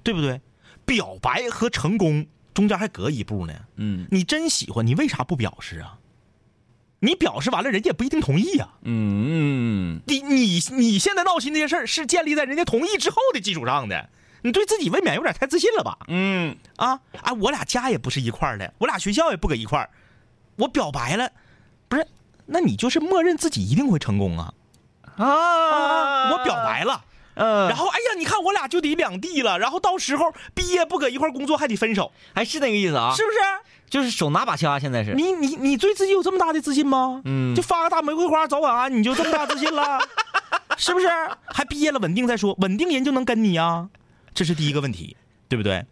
[0.03, 0.41] 对不对？
[0.85, 3.55] 表白和成功中间还隔一步呢。
[3.77, 5.99] 嗯你真喜欢，你为啥不表示啊？
[7.05, 14.09] 你表示完了，人家也不一定同意呀、嗯嗯，你你你现在闹心这些事儿是建立在人家同意之后的基础上的，
[14.43, 15.97] 你对自己未免有点太自信了吧？
[16.09, 17.33] 嗯，啊啊！
[17.41, 19.89] 我俩家也不是一块儿的，我俩学校也不搁一块儿，
[20.57, 21.31] 我表白了，
[21.89, 22.07] 不是？
[22.47, 24.53] 那你就是默认自己一定会成功啊！
[25.17, 33.39] 啊，我表白了，嗯，然后哎呀，你看我俩就得两地了，然后到时候毕业不搁一块儿工作还得分手，还是那个意思啊，是不是？
[33.89, 35.13] 就是手拿把掐，现在是。
[35.15, 37.21] 你你你对自己有这么大的自信吗？
[37.27, 40.01] 嗯就发个大玫瑰花早晚安，你就这么大自信了，
[40.79, 41.07] 是不是？
[41.47, 43.89] 还毕业了稳定再说，稳定人就能跟你呀，
[44.35, 45.17] 这是第一个问题，
[45.49, 45.85] 对不对？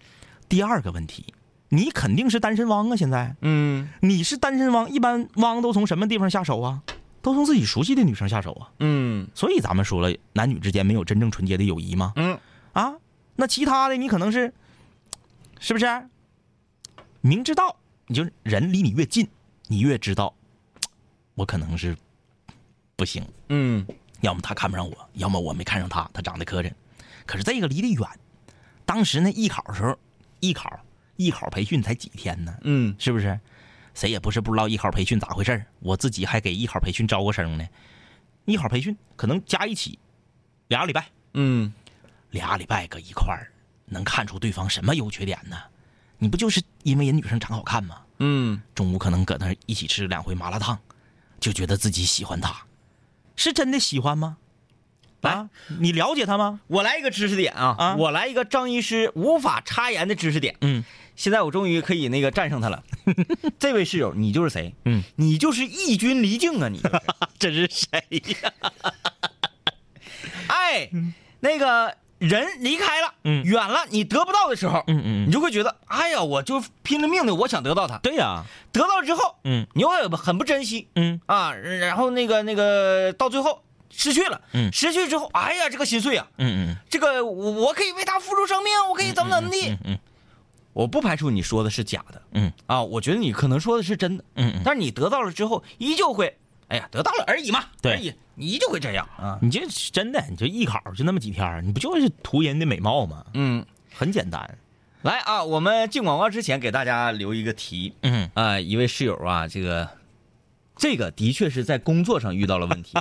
[0.48, 1.34] 第二个问题，
[1.68, 3.36] 你肯定是单身汪啊，现在。
[3.42, 6.82] 嗯你是单身汪，一般汪都从什么地方下手啊？
[7.22, 8.72] 都从自己熟悉的女生下手啊。
[8.80, 12.12] 嗯所以咱们说了，男女之间没有真正纯洁的友谊吗？
[12.16, 12.38] 嗯，
[12.72, 12.94] 啊，
[13.36, 14.52] 那其他的你可能是，
[15.58, 15.86] 是不是？
[17.20, 17.76] 明知道，
[18.06, 19.28] 你就人离你越近，
[19.66, 20.34] 你越知道，
[21.34, 21.94] 我可能是
[22.96, 23.22] 不行。
[23.50, 23.86] 嗯
[24.22, 26.72] 要么他看不上我，要么我没看上他，他长得磕碜。
[27.26, 28.08] 可是这个离得远，
[28.90, 29.96] 当时那艺考的时候，
[30.40, 30.68] 艺考
[31.14, 32.52] 艺考培训才几天呢？
[32.62, 33.38] 嗯是不是？
[33.94, 37.64] 谁也不是不知道艺考培训咋回事儿我自己还给艺考培训招过生呢。
[38.46, 39.96] 艺考培训可能加一起
[40.66, 41.72] 俩礼拜，嗯
[42.30, 43.52] 俩礼拜搁一块儿，
[43.84, 45.56] 能看出对方什么优缺点呢？
[46.18, 48.02] 你不就是因为人女生长好看吗？
[48.18, 50.76] 嗯，中午可能搁那儿一起吃两回麻辣烫，
[51.38, 52.66] 就觉得自己喜欢她，
[53.36, 54.36] 是真的喜欢吗？
[55.22, 55.48] 来啊，
[55.80, 56.60] 你了解他吗？
[56.68, 60.56] 我来一个知识点啊，啊我来一个张医师无法插言的知识点。
[60.62, 60.84] 嗯，
[61.16, 62.82] 现在我终于可以那个战胜他了。
[63.58, 64.74] 这位室友，你就是谁？
[64.84, 66.68] 嗯，你就是义军离境啊！
[66.68, 67.00] 你就是
[67.38, 68.00] 这是谁
[68.42, 68.52] 呀？
[70.48, 70.90] 哎，
[71.40, 77.98] 那个人离开了，嗯远了，你得不到的时候，嗯嗯你就会觉得，哎呀，我就拼了命的，我想得到他。
[77.98, 84.72] 对呀、得到之后，嗯你又很很不珍惜嗯啊，然后那个那个到最后失去了，嗯。
[84.72, 86.76] 失去之后，哎呀，这个心碎啊，嗯嗯。
[86.88, 89.70] 这个我我可以为他付出生命，我可以怎么怎么地。
[89.70, 89.98] 嗯嗯
[90.72, 92.22] 我不排除你说的是假的。
[92.32, 92.52] 嗯。
[92.66, 97.92] 啊，我觉得你可能说的是真的，嗯嗯，但是你得到了之后，依旧会，哎呀，得到了而已嘛，对。
[97.92, 99.60] 而已，你依旧会这样啊，你这
[99.92, 103.24] 真的，你就艺考就那么几天，你不就是图人的美貌吗？
[103.34, 104.58] 嗯，很简单。
[105.02, 107.92] 来啊，我们进广告之前给大家留一个题。
[108.02, 108.30] 嗯。
[108.34, 109.88] 啊、一位室友啊，这个
[110.80, 112.96] 这个的确是在工作上遇到了问题。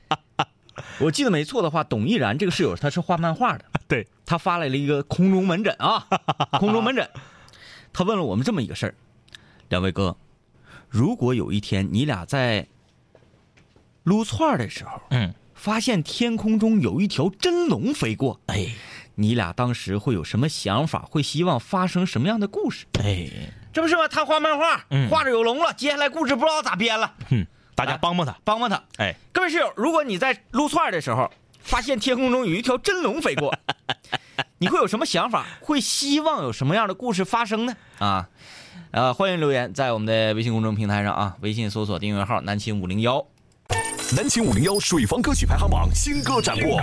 [1.00, 6.08] 我记得没错的话，董毅然这个室友他是画漫画的，对，他发来了一个空中门诊啊，
[6.58, 7.06] 空中门诊，
[7.92, 8.94] 他问了我们这么一个事儿：
[9.68, 10.16] 两位哥，
[10.88, 12.66] 如果有一天你俩在
[14.04, 18.68] 撸串儿的时候，嗯，发现天空中有一条真龙飞过，哎
[19.16, 21.00] 你俩当时会有什么想法？
[21.10, 22.86] 会希望发生什么样的故事？
[23.00, 23.28] 哎，
[23.72, 24.08] 这不是吗？
[24.08, 28.36] 他画漫画，嗯画着有龙了，接下来故事不知道咋编了，哼，大家帮帮他。
[28.44, 28.82] 帮帮他。
[28.96, 33.54] 哎，各位室友，如果你在撸串的时候发现天空中有一条真龙飞过，
[34.58, 35.46] 你会有什么想法？
[35.60, 37.76] 会希望有什么样的故事发生呢？
[37.98, 38.28] 啊，
[38.90, 43.24] 呃，欢迎留言在我们的微信公众平台上啊，微信搜索订阅号“南秦五零幺
[44.16, 46.80] 南秦五零幺水房歌曲排行榜新歌展播。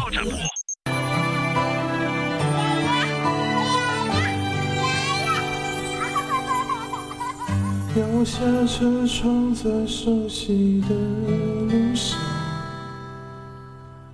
[7.98, 12.20] 摇下车窗，在熟悉的路上，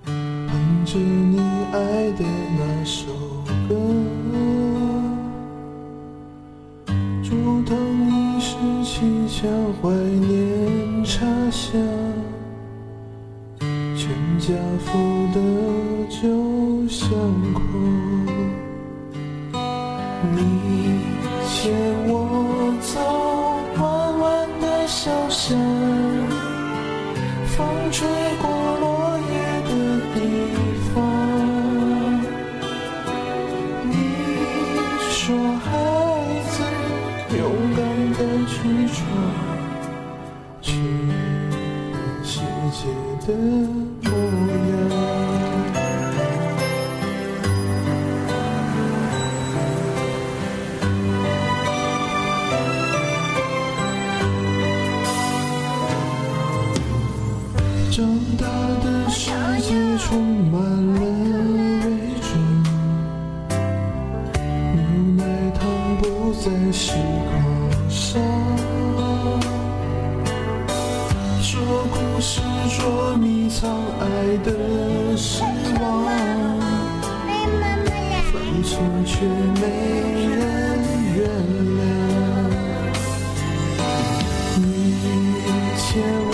[0.04, 1.40] 哼着你
[1.72, 2.24] 爱的
[2.56, 3.06] 那首
[3.68, 3.74] 歌。
[7.24, 7.76] 竹筒
[8.08, 9.50] 一时气，将
[9.82, 11.72] 怀念茶香，
[13.96, 15.40] 全家福的
[16.08, 17.10] 旧相
[17.52, 17.60] 框。
[20.36, 20.38] 你
[21.48, 21.74] 牵
[22.06, 23.31] 我走
[66.52, 67.32] 在食框
[67.88, 68.20] 上，
[71.40, 71.50] 说
[71.90, 72.42] 故事
[72.76, 74.04] 捉迷藏爱
[74.44, 75.42] 的失
[75.80, 76.04] 望，
[78.30, 78.70] 犯错
[79.06, 79.24] 却
[79.62, 79.62] 没
[80.28, 80.36] 人
[81.16, 81.20] 原
[81.78, 81.80] 谅。
[84.58, 84.62] 你
[85.78, 85.82] 千
[86.28, 86.31] 万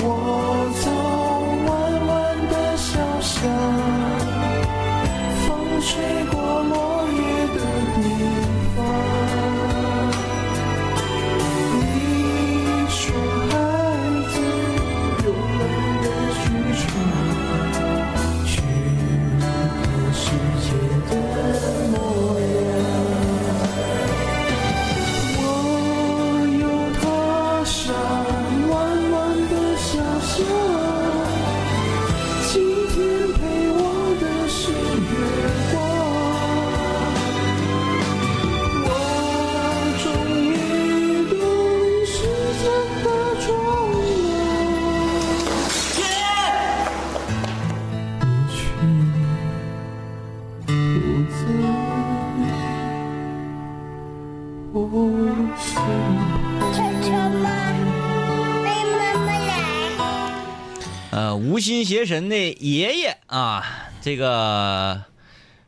[61.58, 63.64] 无心邪神的爷爷啊，
[64.00, 65.02] 这个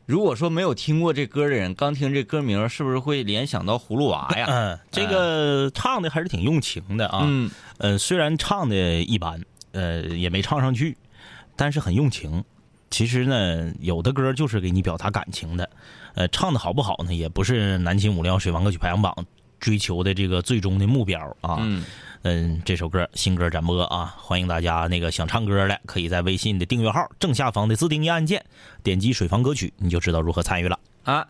[0.05, 4.45] 如果说没有听过这歌的人，刚听这歌名，是不是会联想到葫芦娃呀？
[4.47, 7.25] 嗯，这个唱的还是挺用情的啊。
[7.25, 10.95] 嗯，呃，虽然唱的一般，呃，也没唱上去，
[11.57, 12.41] 但是很用情。
[12.89, 15.69] 其实呢，有的歌就是给你表达感情的，
[16.15, 19.13] 呃，唱的好不好呢，也不是南秦五零幺水王歌曲排行榜
[19.59, 21.57] 追求的这个最终的目标啊。
[21.59, 21.83] 嗯
[22.23, 28.45] 嗯，这首歌新歌展播啊，欢迎大家那个想唱歌的，可以在微信的订阅号正下方的自定义按键
[28.83, 30.77] 点击水房歌曲，你就知道如何参与了。
[31.03, 31.27] 啊，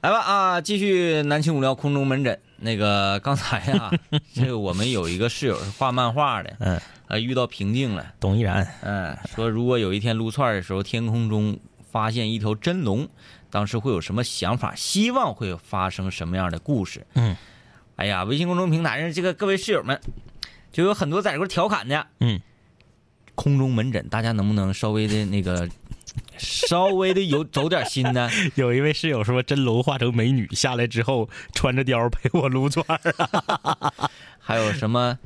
[0.00, 2.40] 来吧啊，继续南青五聊空中门诊。
[2.56, 3.92] 那个刚才啊、
[4.32, 11.58] 这个我们有一个室友是画漫画的，嗯，啊，遇到瓶颈了，董依然，嗯，说如果有一天撸串的时候，天空中
[11.90, 13.06] 发现一条真龙，
[13.50, 14.74] 当时会有什么想法？
[14.74, 17.06] 希望会发生什么样的故事？
[17.12, 17.36] 嗯，
[17.96, 20.00] 哎呀，微信公众平台上这个各位室友们，
[20.72, 22.40] 就有很多在这块调侃的，嗯，
[23.34, 25.68] 空中门诊，大家能不能稍微的那个，
[26.36, 28.28] 稍微的有走点心呢？
[28.56, 33.14] 有一位室友说真龙化成美女下来之后，穿着貂陪我撸串儿
[34.40, 35.18] 还有什么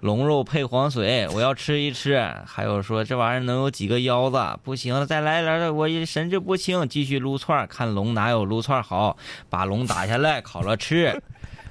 [0.00, 2.24] 龙肉配黄水，我要吃一吃。
[2.46, 4.58] 还有说这玩意儿能有几个腰子？
[4.62, 6.88] 不行了，再来点儿，我也神志不清。
[6.88, 9.16] 继续撸串儿，看龙哪有撸串儿好，
[9.50, 11.20] 把龙打下来烤了吃。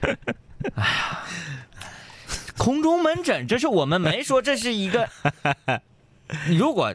[0.75, 1.23] 哎呀，
[2.57, 5.09] 空中门诊，这是我们没说这是一个，
[6.49, 6.93] 如果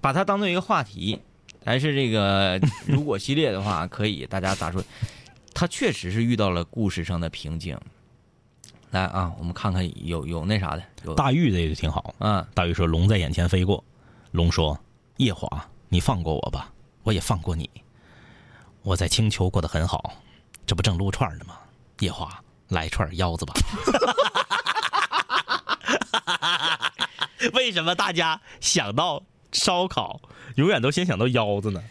[0.00, 1.20] 把它当做一个话题，
[1.64, 4.82] 还是这个 如果系列的话，可以大家咋说？
[5.54, 7.78] 他确实是遇到了故事上的瓶颈。
[8.90, 12.14] 来啊，我们看看有有那啥的，有大玉的也挺好。
[12.18, 13.82] 嗯，大玉说龙在眼前飞过，
[14.30, 14.78] 龙说
[15.16, 17.68] 夜华，你放过我吧，我也放过你。
[18.82, 20.12] 我在青丘过得很好，
[20.66, 21.56] 这不正撸串呢吗？
[22.00, 23.54] 夜华，来串腰子吧。
[27.54, 30.20] 为什么大家想到烧烤，
[30.56, 31.82] 永远都先想到腰子呢？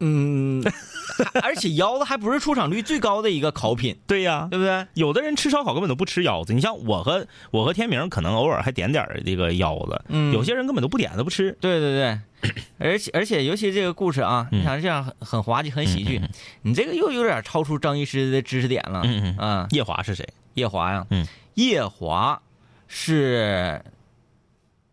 [0.00, 0.62] 嗯，
[1.42, 4.86] 而且腰子还不是出场率最高的一个烤品，对呀、对不对？
[4.94, 11.56] 有的人吃烧烤根本都不吃腰子，你像我和我和天明，可能偶尔还点点这个腰子，嗯有些人根本都不点，都不吃。
[11.60, 16.20] 对对对，而且而且尤其这个故事啊，嗯你想这样很很滑稽，很喜剧，
[16.62, 19.00] 你这个又有点超出张医师的知识点了。
[19.04, 20.28] 嗯嗯啊，夜华是谁？
[20.54, 22.40] 夜华呀，嗯，夜华
[22.86, 23.80] 是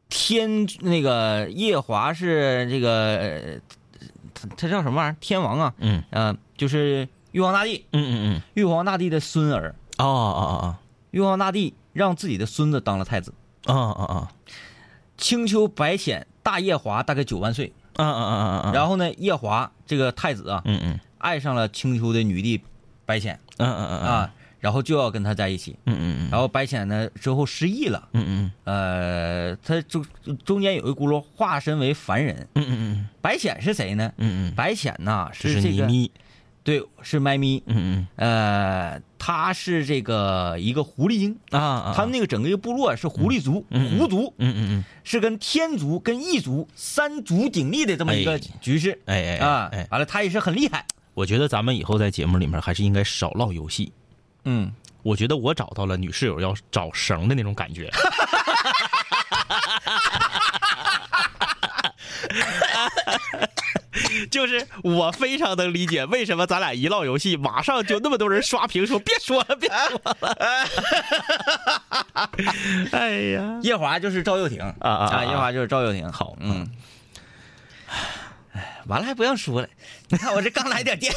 [0.10, 3.40] 天那个夜华是这个呃
[4.50, 5.18] 他他叫什么玩意儿？
[5.20, 8.42] 天王啊，嗯呃，就是玉皇大帝，嗯嗯嗯。
[8.54, 10.76] 玉皇大帝的孙儿，哦哦哦哦
[11.12, 13.34] 玉皇大帝让自己的孙子当了太子。
[13.66, 14.28] 哦哦哦哦。
[15.18, 22.62] 青丘白浅大夜华大概九万岁，嗯嗯嗯嗯嗯，然后呢，夜华这个太子啊，嗯嗯爱上了青丘的女帝
[23.06, 25.76] 白浅嗯嗯嗯啊，然后就要跟他在一起。
[25.88, 30.06] 嗯嗯嗯然后白浅呢之后失忆了，嗯嗯呃，他中
[30.46, 32.48] 中间有一轱辘化身为凡人。
[32.56, 34.10] 嗯嗯嗯白浅是谁呢？
[34.18, 36.12] 嗯嗯，白浅呐是这个倪妮，
[36.64, 37.62] 对，是麦咪。
[37.66, 48.94] 嗯嗯呃，他是这个一个狐狸精，嗯啊啊，他们那个整个一个部落是狐狸族、嗯狐族，嗯嗯嗯是跟天族跟异族三族鼎立的这么一个哎局势。
[49.08, 50.86] 嗯，哎哎啊哎，，完了，他也是很厉害。
[51.14, 53.92] 我觉得咱们以后在节目里面还是应该少唠游戏。
[54.46, 57.90] 嗯，我觉得我找到了女室友要找绳的那种感觉。
[64.32, 70.38] 就是我非常能理解为什么咱俩一唠游戏，马上就那么多人刷屏说别说了，别说了。
[72.92, 74.60] 哎呀，夜华就是赵又廷。
[74.62, 76.12] 啊啊啊夜华就是赵又廷。
[76.12, 76.68] 好嗯，
[78.54, 79.68] 哎，完了还不让说了，
[80.10, 81.14] 你看我这刚来点电，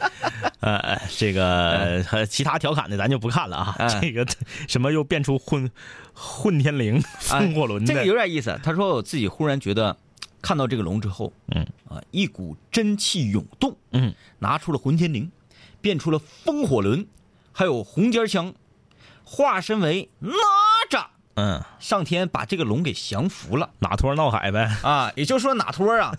[0.60, 3.74] 呃，这个和其他调侃的咱就不看了啊。
[3.78, 4.26] 嗯这个
[4.68, 5.70] 什么又变出混
[6.12, 8.58] 混天绫、风火轮的，这个有点意思。
[8.62, 9.96] 他说我自己忽然觉得，
[10.42, 15.30] 看到这个龙之后，嗯啊，一股真气涌动，嗯拿出了混天绫，
[15.80, 17.06] 变出了风火轮，
[17.52, 18.52] 还有红尖枪，
[19.24, 20.30] 化身为哪
[20.90, 23.70] 吒，嗯，上天把这个龙给降服了。
[23.78, 24.76] 哪托闹海呗。
[24.82, 26.14] 啊，也就是说哪托啊，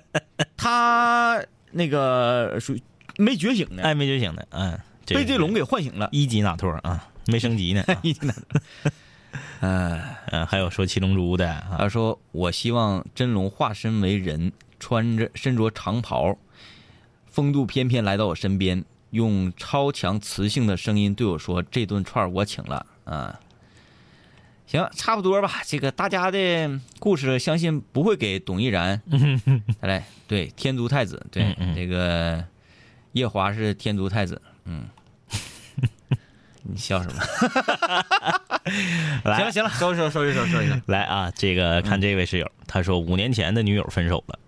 [0.56, 2.82] 他那个属于
[3.16, 6.08] 没觉醒呢，哎，没觉醒呢，嗯，被这龙给唤醒了。
[6.12, 7.84] 一级哪托啊，没升级呢。
[8.02, 8.34] 一级哪，
[9.60, 10.00] 嗯
[10.32, 16.36] 嗯，还有说七龙珠的啊，他说我希望真龙化身为人，穿着身着长袍，
[17.26, 23.40] 风度翩翩来到我身边，用超强磁性的声音对我说：“这顿串儿我请了。”啊，
[24.66, 25.62] 行，差不多吧。
[25.66, 29.02] 这个大家的故事，相信不会给董毅然
[29.80, 30.04] 带来。
[30.28, 32.44] 对，天族太子，对，这个
[33.12, 34.40] 夜华是天族太子。
[34.64, 34.88] 嗯，
[36.62, 37.22] 你笑什么？
[39.24, 40.74] 来行了行了，收拾收拾收拾收一收。
[40.86, 44.38] 来啊，这个看这位室友，他说五年前的女友分手了，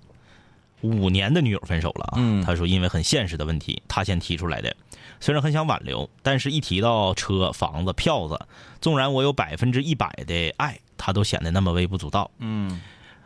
[0.82, 2.14] 五年的女友分手了啊。
[2.16, 4.74] 嗯他说因为很现实的问题，他先提出来的。
[5.20, 8.38] 虽然很想挽留，但是一提到车、房子、票子，
[8.80, 12.30] 纵然我有百分之一百的爱，他都显得那么微不足道。
[12.38, 12.80] 嗯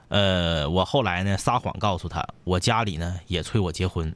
[0.08, 4.14] 呃，我后来呢撒谎告诉他，我家里呢也催我结婚，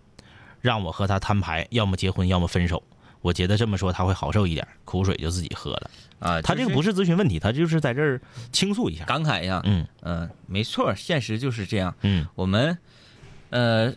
[0.60, 2.82] 让我和他摊牌，要么结婚，要么分手。
[3.22, 5.90] 我觉得这么说他会好受一点，苦水就自己喝了。
[6.20, 9.04] 啊，就他这个不是咨询问题，他就是在这儿倾诉一下。
[9.04, 9.86] 感慨一下，嗯。
[10.02, 11.94] 嗯，没错，现实就是这样。
[12.00, 12.26] 嗯。
[12.34, 12.78] 我们，
[13.50, 13.92] 呃，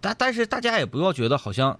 [0.00, 1.78] 但但是大家也不要觉得好像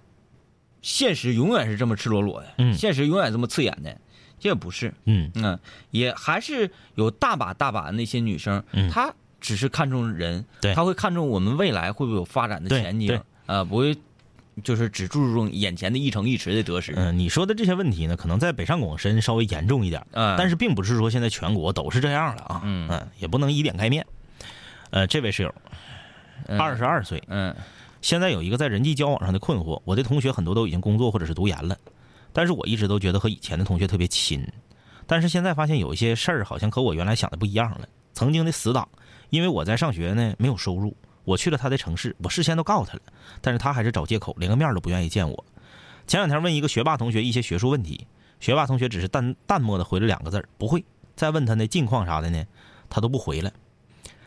[0.81, 2.73] 现实永远是这么赤裸裸的，嗯。
[2.73, 3.95] 现实永远这么刺眼的，
[4.39, 5.31] 这也不是，嗯。
[5.35, 5.59] 嗯，
[5.91, 8.89] 也还是有大把大把那些女生，嗯。
[8.89, 13.07] 她只是看重人，她会看重我们未来会不会有发展的前景。
[13.07, 13.95] 对，啊，不会
[14.63, 22.61] 就是只注重眼前的一城一池的得失，嗯、你说的这些问题呢，可能在北上广深稍微严重一点，嗯但是并不是说现在全国都是这样了啊。
[22.63, 24.05] 嗯也不能以点开面。
[24.89, 25.53] 呃，这位室友，
[26.47, 27.55] 嗯二十二岁，嗯
[28.01, 29.81] 现在有一个在人际交往上的困惑。
[29.85, 31.77] 我的同学很多都已经工作或者是读研了，
[32.31, 34.47] 但是我一直都觉得和以前的同学特别亲。
[35.05, 37.87] 但是现在发现有一些事儿好像和我原来想的不一样了。
[38.13, 38.87] 曾经的死党，
[39.29, 40.95] 因为我在上学呢没有收入，
[41.27, 43.01] 我去了他的城市，我事先都告诉他了，
[43.41, 45.45] 但是他还是找借口，连个面都不愿意见我。
[46.07, 48.07] 前两天问一个学霸同学一些学术问题，
[48.39, 50.85] 学霸同学只是淡淡漠的回了两个字儿不会。
[51.17, 52.41] 再问他那近况啥的呢，
[52.89, 53.51] 他都不回了，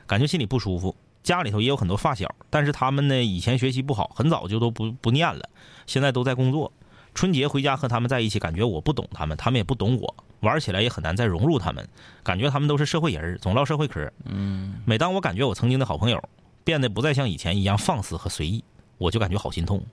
[0.06, 0.94] 感觉心里不舒服。
[1.22, 5.48] 家里头也有很多发小，但是他们呢以前学习不好，很早就都不不念了，
[5.86, 6.70] 现在都在工作。
[7.14, 11.88] 春节回家和他们在一起，感觉我不懂他们，他们也不懂我，玩起来也很难再融入他们，
[12.22, 14.12] 感觉他们都是社会人儿，总唠社会嗑。
[14.26, 16.22] 嗯，每当我感觉我曾经的好朋友
[16.64, 18.64] 变得不再像以前一样放肆和随意，
[18.98, 19.84] 我就感觉好心痛。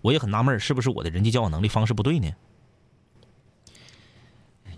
[0.00, 2.30] 我也很纳闷，是不是我的人际交往能力方式不对呢？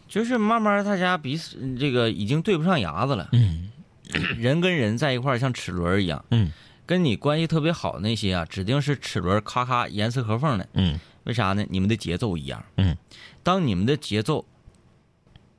[0.07, 3.71] 就是慢慢大家彼此这个已经对不上牙子了，嗯
[4.39, 6.53] 人跟人在一块儿像齿轮一样，嗯
[6.87, 10.69] 跟你关系特别好的那些啊，指定是齿轮咔咔严丝合缝的。
[10.75, 11.65] 嗯为啥呢？
[11.71, 12.63] 你们的节奏一样。
[12.77, 12.95] 嗯，
[13.43, 14.45] 当你们的节奏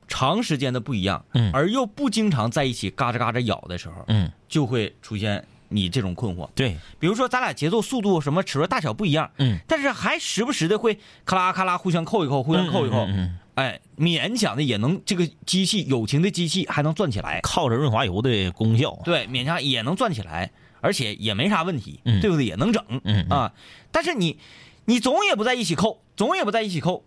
[0.06, 6.48] 长时间的不一样，嗯而又不经常在一起嘎吱嘎吱咬的时候，嗯，就会出现你这种困惑。
[6.54, 18.98] 对，比如说咱俩节奏、速度什么齿轮大小不一样，嗯，但是还时不时的会咔啦咔啦互相扣一扣，互相扣一扣，嗯嗯嗯哎，勉强的也能这个机器友情的机器还能转起来，靠着润滑油的功效。
[19.02, 20.50] 对，勉强也能转起来，
[20.82, 22.44] 而且也没啥问题，嗯对不对？
[22.44, 23.52] 也能整，嗯嗯啊。
[23.90, 24.38] 但是你，
[24.84, 27.04] 你总也不在一起扣，总也不在一起扣，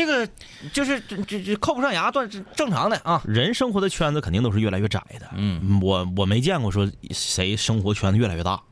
[0.00, 0.26] 这个
[0.72, 3.22] 就是这这这扣不上牙，断是正常的啊。
[3.26, 5.28] 人生活的圈子肯定都是越来越窄的。
[5.36, 8.62] 嗯，我我没见过说谁生活圈子越来越大，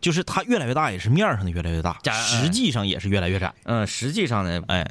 [0.00, 3.52] 就是他越来越大，也是面儿上的越来越大，实际上也是越来越窄。
[3.64, 4.90] 嗯，实际上呢，哎，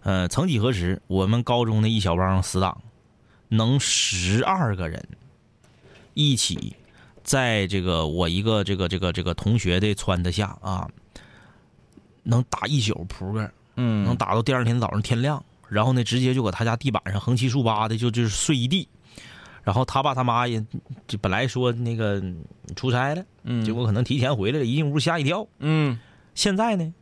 [0.00, 2.80] 呃，曾几何时，我们高中的一小帮死党，
[3.48, 5.06] 能十二个人
[6.14, 6.76] 一起，
[7.22, 10.88] 在这个我一个这个这个这个同学的撺掇下啊，
[12.22, 18.88] 能打一宿扑克，能嗯，打到第二天早上天亮，然后呢，直接就搁他家地板上横七竖八的就就是睡一地。
[19.62, 20.62] 然后他爸他妈也
[21.08, 22.22] 就本来说那个
[22.76, 25.46] 出差了，嗯结果可能提前回来了，一进屋吓一跳。
[25.58, 25.98] 嗯，
[26.34, 26.92] 现在呢，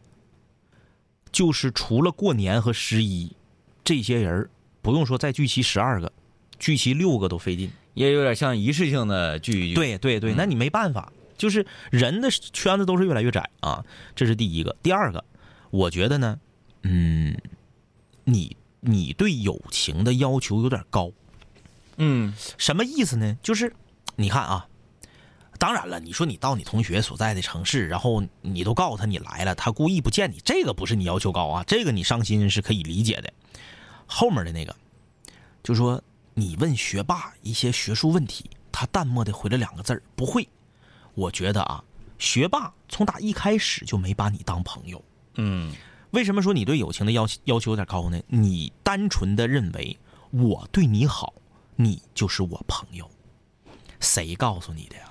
[1.33, 3.35] 就是除了过年和十一，
[3.83, 4.51] 这些人儿
[4.81, 6.13] 不用说再聚齐十二个，
[6.61, 7.69] 聚齐六个都费劲。
[7.95, 14.77] 也有点像仪式性的聚一聚。，对对对，那你没办法，就是人的圈子都是越来越窄啊，这是第一个。
[14.85, 15.25] 第二个，
[15.71, 16.39] 我觉得呢，
[16.83, 17.37] 嗯，
[18.25, 21.11] 你你对友情的要求有点高，
[21.97, 23.37] 嗯什么意思呢？
[23.43, 23.75] 就是
[24.17, 24.67] 你看啊，
[25.59, 33.33] 当然了，你说你到你同学所在的城市，然后你都告诉他你来了，他故意不见你，这个不是你要求高啊，这个你伤心是可以理解的。
[34.07, 34.75] 后面的那个，
[35.63, 36.03] 就说
[36.35, 40.49] 你问学霸一些学术问题，他淡漠的回了两个字儿不会。
[41.15, 41.85] 我觉得啊，
[42.19, 45.03] 学霸从打一开始就没把你当朋友。
[45.37, 45.73] 嗯
[46.13, 48.21] 为什么说你对友情的要要求有点高呢？
[48.29, 49.99] 你单纯的认为
[50.31, 51.35] 我对你好，
[51.77, 53.11] 你就是我朋友，
[53.99, 55.05] 谁告诉你的呀？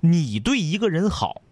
[0.00, 1.42] 你对一个人好，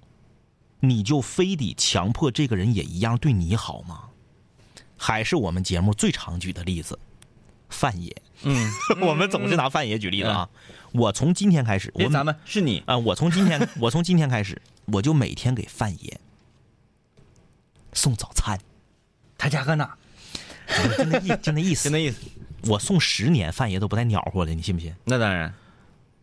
[0.80, 4.04] 你就非得强迫这个人也一样对你好吗？
[4.96, 6.98] 还是我们节目最常举的例子，
[7.68, 8.22] 范爷。
[8.42, 8.68] 嗯，
[9.00, 10.48] 我们总是拿范爷举例子啊。
[10.90, 16.20] 我从今天开始，我别咱们是你，啊，我从今天，我从今天开始，我就每天给范爷
[17.98, 18.56] 送早餐，
[19.36, 19.96] 他家搁哪？
[20.96, 21.90] 就那意，就那意思就。
[21.90, 22.20] 那意思。
[22.68, 24.94] 我送十年，范爷都不带鸟和的，你信不信？
[25.04, 25.52] 那当然，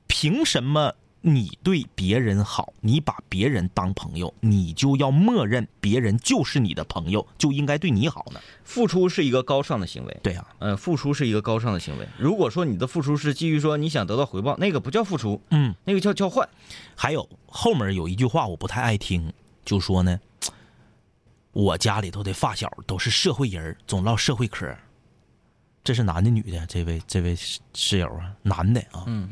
[0.07, 8.39] 凭什么你对别人好，你把别人当朋友，你就要默认别人就是你的朋友，就应该对你好呢？
[8.63, 10.17] 付出是一个高尚的行为。
[10.23, 12.07] 对呀、呃，付出是一个高尚的行为。
[12.17, 16.47] 如果说你的付出是基于说你想得到回报，那个不叫付出，嗯，那个叫交换。
[16.95, 20.19] 还有后面有一句话我不太爱听，就说呢，
[21.55, 24.75] 我家里头的发小都是社会人儿，总唠社会嗑。
[25.85, 26.67] 这是男的女的？
[26.67, 29.05] 这位这位室室友啊，男的啊。
[29.07, 29.29] 嗯，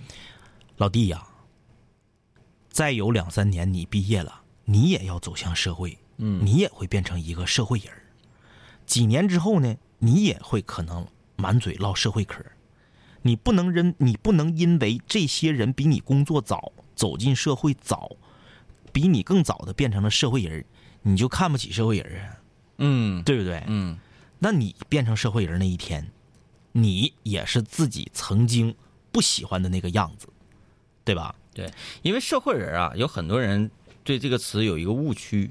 [0.78, 1.21] 老弟呀，
[2.69, 8.01] 再有两三年你毕业了，你也要走向社会，嗯你也会变成一个社会人儿
[8.86, 11.05] 几年之后呢，你也会可能
[11.36, 12.55] 满嘴唠社会嗑儿
[13.21, 18.15] 你不能因你不能因为这些人比你工作早，走进社会早，
[18.93, 20.65] 比你更早的变成了社会人儿
[21.03, 22.37] 你就看不起社会人儿啊，
[22.79, 23.63] 嗯对不对？
[23.67, 23.97] 嗯
[24.39, 26.05] 那你变成社会人那一天，
[26.71, 28.75] 你也是自己曾经
[29.11, 30.27] 不喜欢的那个样子，
[31.05, 31.33] 对吧？
[31.53, 33.69] 对，因为社会人啊，有很多人
[34.03, 35.49] 对这个词有一个误区，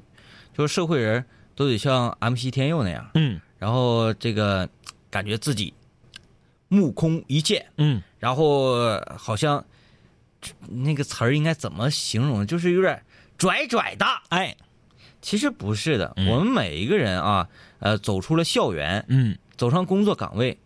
[0.55, 1.25] 就是社会人
[1.55, 4.69] 都得像 MC 天佑那样，嗯然后这个
[5.09, 5.73] 感觉自己
[6.67, 9.63] 目空一切，嗯然后好像
[10.67, 12.45] 那个词儿应该怎么形容？
[12.45, 13.01] 就是有点
[13.37, 14.05] 拽拽的。
[14.29, 14.55] 哎，
[15.23, 17.47] 其实不是的，我们每一个人啊，
[17.79, 20.59] 呃，走出了校园，嗯，走上工作岗位，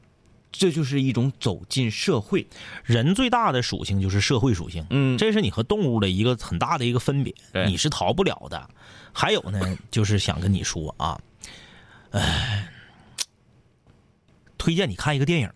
[0.52, 2.48] 这就是一种走进社会。
[2.84, 7.34] 人最大的属性就是社会属性，嗯这是你和动物的一个很大的一个分别，
[7.68, 8.68] 你是逃不了的。
[9.14, 11.22] 还有呢， 就是想跟你说啊，
[12.10, 12.68] 哎，
[14.58, 15.52] 推荐你看一个电影，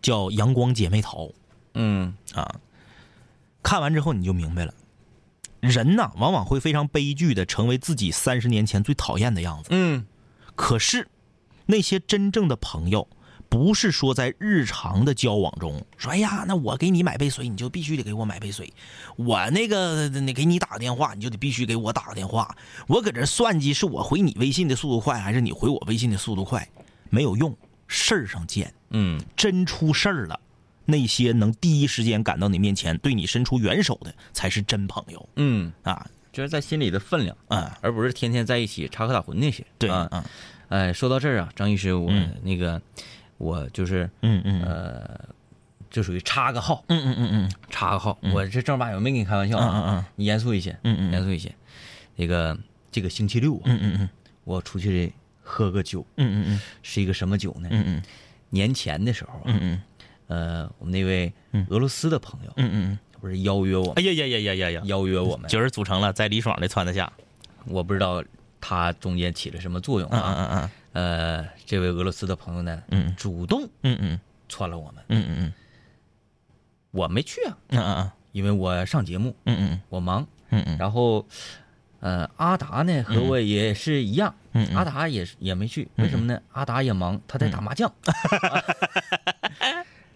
[0.00, 1.26] 叫《阳光姐妹淘》。
[1.74, 2.50] 嗯啊，
[3.62, 4.72] 看完之后你就明白了，
[5.60, 9.68] 人呐，往往会非常悲剧的成为自己三十年前最讨厌的样子。
[9.72, 10.04] 嗯
[10.56, 11.08] 可是，
[11.66, 13.08] 那些真正的朋友，
[13.48, 18.66] 不是说在日常的交往中说，哎呀，那我给你买杯水，你就必须得给我买杯水；
[19.16, 22.54] 我那个那给你打个电话，你就得必须给我打个电话。
[22.86, 26.68] 我搁这算计是我回你微信的速度快，还是你回我微信的速度快，
[27.08, 27.56] 没有用，
[27.86, 28.72] 事儿上见。
[28.90, 30.38] 嗯真出事儿了，
[30.84, 35.28] 那些能第一时间赶到你面前，对你伸出援手的，才是真朋友。
[35.36, 36.06] 嗯，啊！
[36.32, 39.66] 就是在心里的分量，啊，而不是天天在一起插科打诨那些。
[39.78, 40.24] 对，啊，嗯。
[40.68, 42.30] 哎，说到这儿啊，张医师，我嗯。
[42.42, 42.80] 那个
[43.38, 44.62] 我就是嗯嗯。
[44.62, 45.28] 呃，
[45.90, 50.04] 就属于插个号，嗯嗯嗯嗯插个号，我这正儿八经没跟你开玩笑嗯啊，嗯。
[50.14, 51.52] 你严肃一些，嗯嗯严肃一些。
[52.14, 52.56] 那个
[52.92, 54.08] 这个星期六啊，嗯嗯嗯
[54.44, 55.12] 我出去
[55.42, 56.60] 喝个酒，嗯嗯。
[56.82, 57.68] 是一个什么酒呢？
[57.72, 58.02] 嗯嗯。
[58.50, 59.82] 年前的时候啊，嗯嗯
[60.30, 61.32] 呃，我们那位
[61.70, 64.82] 俄罗斯的朋友，嗯嗯嗯，不是邀约我们，哎呀呀呀呀呀呀！
[64.84, 67.12] 邀约我们，就是组成了，在李爽的撺掇下，
[67.66, 68.22] 我不知道
[68.60, 70.36] 他中间起了什么作用嗯啊。
[70.38, 70.70] 嗯嗯。
[70.92, 73.12] 呃，这位俄罗斯的朋友呢，嗯。
[73.16, 74.20] 主动嗯嗯。
[74.48, 75.52] 窜了我们，嗯嗯嗯。
[76.92, 80.24] 我没去啊，嗯嗯因为我上节目，嗯嗯我忙。
[80.50, 80.78] 嗯嗯。
[80.78, 81.26] 然后，
[81.98, 86.40] 呃，阿达呢和我也是一样，嗯阿达也是也没去，为什么呢？
[86.52, 87.92] 阿达也忙，他在打麻将。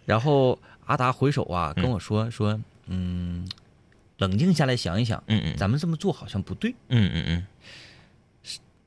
[0.05, 3.48] 然后阿达回首啊，跟我说说，嗯，
[4.18, 6.74] 冷静下来想一想，嗯嗯咱们这么做好像不对。
[6.88, 7.46] 嗯嗯嗯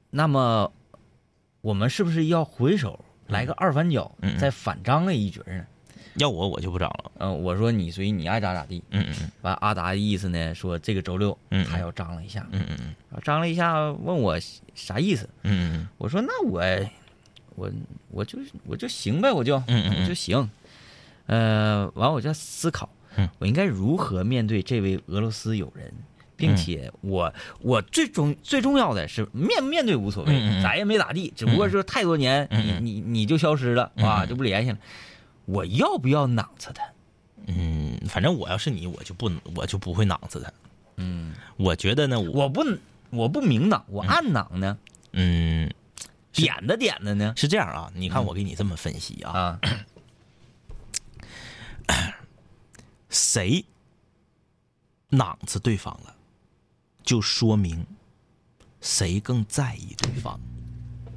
[0.09, 0.71] 那么，
[1.61, 5.65] 我们是不是要回首来个二反脚，嗯嗯再反张了一局呢？
[6.15, 7.11] 要我我就不张了。
[7.19, 8.81] 嗯、我说你随你爱咋咋地。
[8.89, 12.77] 嗯嗯完，阿达的意思呢，说这个周六嗯他要张了一下，嗯嗯
[13.11, 14.39] 嗯张了一下，问我
[14.73, 15.29] 啥意思。
[15.43, 16.63] 嗯嗯嗯我说那我
[17.55, 17.71] 我
[18.09, 20.49] 我就我就行呗，我就嗯嗯就行。
[21.27, 25.93] 呃，完我就思考嗯，我应该如何面对这位俄罗斯友人，
[26.35, 26.57] 并嗯。
[26.57, 34.77] 且我我最重最重要的是面面对无所谓嗯嗯嗯，咱也没咋地，只不过说太多年你你你就消失了啊，就不联系了。
[35.45, 36.83] 我要不要囊着他？
[37.47, 40.51] 嗯，反正我要是你，我就不我就不会囊着他。
[40.97, 42.63] 嗯，我觉得呢，我我不
[43.09, 44.77] 我不明囊，我暗囊呢，
[45.13, 45.69] 嗯。
[46.33, 49.59] 点的点的呢是这样啊，你看我给你这么分析啊，啊，
[53.09, 53.63] 谁
[55.09, 56.15] 囊子对方了，
[57.03, 57.85] 就说明
[58.81, 60.39] 谁更在意对方，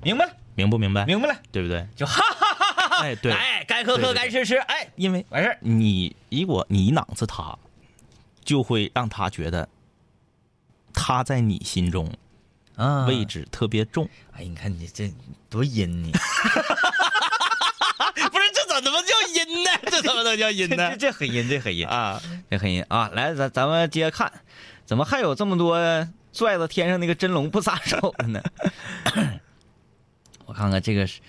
[0.03, 1.05] 明白了，明不明白？
[1.05, 1.87] 明白了，对不对？
[1.97, 5.59] 就哈哈哈哈哈，哎，对，哎，该喝喝，该吃吃，哎，因为完事儿。
[5.61, 7.59] 你如果你囊子他，
[8.45, 9.69] 就会让他觉得
[10.93, 12.13] 他在你心中
[12.77, 13.07] 啊。
[13.07, 14.09] 位置特别重。
[14.33, 15.13] 哎，你看你这
[15.49, 16.90] 多阴呢，不是，这怎么叫
[19.35, 19.71] 阴呢？
[19.87, 22.21] 这怎么能叫阴呢这这很阴，这很阴，啊，
[22.51, 23.09] 这很阴啊！
[23.15, 24.33] 来，咱咱们接着看，
[24.85, 25.79] 怎么还有这么多
[26.33, 28.43] 拽到天上那个真龙不撒手的呢？
[30.47, 31.21] 我看看这个是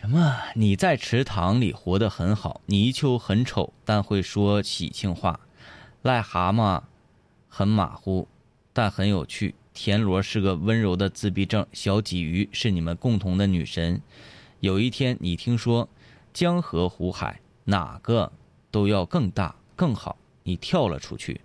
[0.00, 0.36] 什么？
[0.54, 5.40] 你在池塘里活得很好，泥鳅很丑，但会说喜庆话。
[6.04, 6.82] 癞蛤蟆
[7.48, 8.28] 很马虎，
[8.72, 9.54] 但很有趣。
[9.74, 14.00] 田螺是个温柔的自闭症，小鲫鱼是你们共同的女神。
[14.60, 15.88] 有一天，你听说
[16.38, 18.30] 江河湖海哪个
[18.70, 21.40] 都要更大更好，你跳了出去，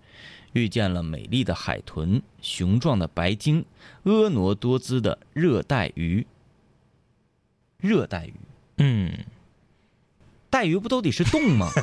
[0.52, 3.64] 遇见了美丽的海豚、雄壮的白鲸、
[4.04, 6.24] 婀娜多姿的热带鱼。
[7.78, 8.34] 热带鱼，
[8.76, 9.10] 嗯，
[10.48, 11.68] 带鱼不都得是动吗？
[11.74, 11.80] 是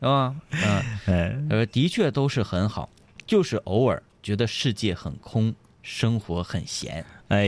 [0.00, 0.34] 吧？
[0.56, 0.82] 嗯。
[1.08, 2.88] 嗯呃，的确都是很好，
[3.26, 7.04] 就是偶尔觉得世界很空，生活很闲。
[7.28, 7.46] 哎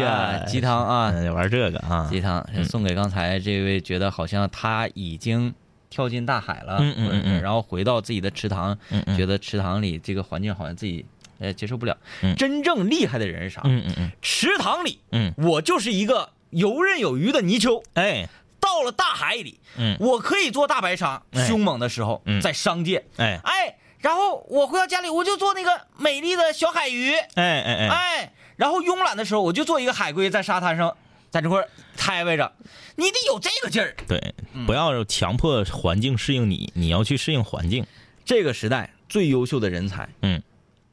[0.00, 5.54] 呀啊，鸡汤啊，嗯玩这个啊，鸡汤送给刚才这位觉得好像他已经
[5.90, 7.42] 跳进大海了，嗯嗯嗯嗯。
[7.42, 9.16] 然后回到自己的池塘，嗯嗯。
[9.16, 11.04] 觉得池塘里这个环境好像自己
[11.38, 11.96] 呃接受不了。
[12.22, 12.34] 嗯。
[12.36, 13.60] 真正厉害的人是啥？
[13.64, 14.10] 嗯嗯嗯。
[14.22, 17.82] 池塘里，嗯，我就是一个游刃有余的泥鳅。
[17.94, 18.28] 哎。
[18.58, 19.96] 到了大海里，嗯。
[20.00, 21.46] 我可以做大白鲨，哎。
[21.46, 22.40] 凶猛的时候，嗯。
[22.40, 23.38] 在商界，哎。
[23.42, 30.94] 哎，然后我回到家里，我就做那个美丽的小海鱼，哎哎哎，哎，然后慵懒的时候，我就做一个海龟，在沙滩上，
[31.30, 32.52] 在这块儿胎位着，
[32.94, 33.96] 你得有这个劲儿。
[34.06, 37.86] 对，嗯不要强迫环境适应你，你要去适应环境。
[38.22, 40.42] 这个时代最优秀的人才，嗯，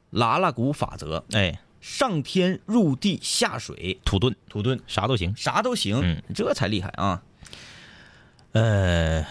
[0.08, 5.36] 拉拉古法则，哎，上天入地下水土遁土遁，啥都行。
[5.36, 7.22] 啥都行，嗯这才厉害啊！
[8.52, 9.26] 呃，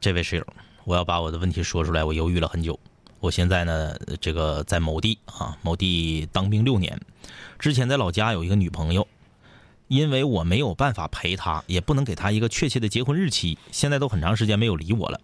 [0.00, 0.46] 这位室友，
[0.84, 2.78] 我要把我的问题说出来，我犹豫了很久。
[3.20, 7.00] 我现在呢，这个在某地啊，某地当兵六年，
[7.58, 9.06] 之前在老家有一个女朋友，
[9.88, 15.20] 因为我没有办法陪她，也不能给她一个确切的结婚日期，现在都很长时间没有理我了。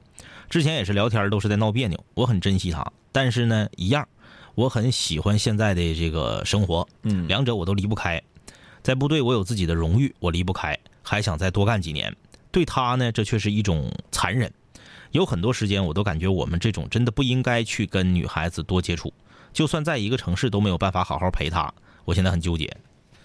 [0.49, 4.09] 之前也是聊天都是在闹别扭，我很珍惜她，但是呢，一样，
[4.55, 8.23] 我很喜欢现在的这个生活，嗯两者我都离不开。
[8.83, 12.15] 在部队，我有自己的荣誉，我离不开，还想再多干几年。
[12.51, 14.53] 对她呢，这却是一种残忍。
[15.13, 19.13] 有很多时间，我都感觉我们这种真的不应该去跟女孩子多接触，
[19.53, 21.73] 就算在一个城市都没有办法好好陪她。
[22.05, 22.77] 我现在很纠结。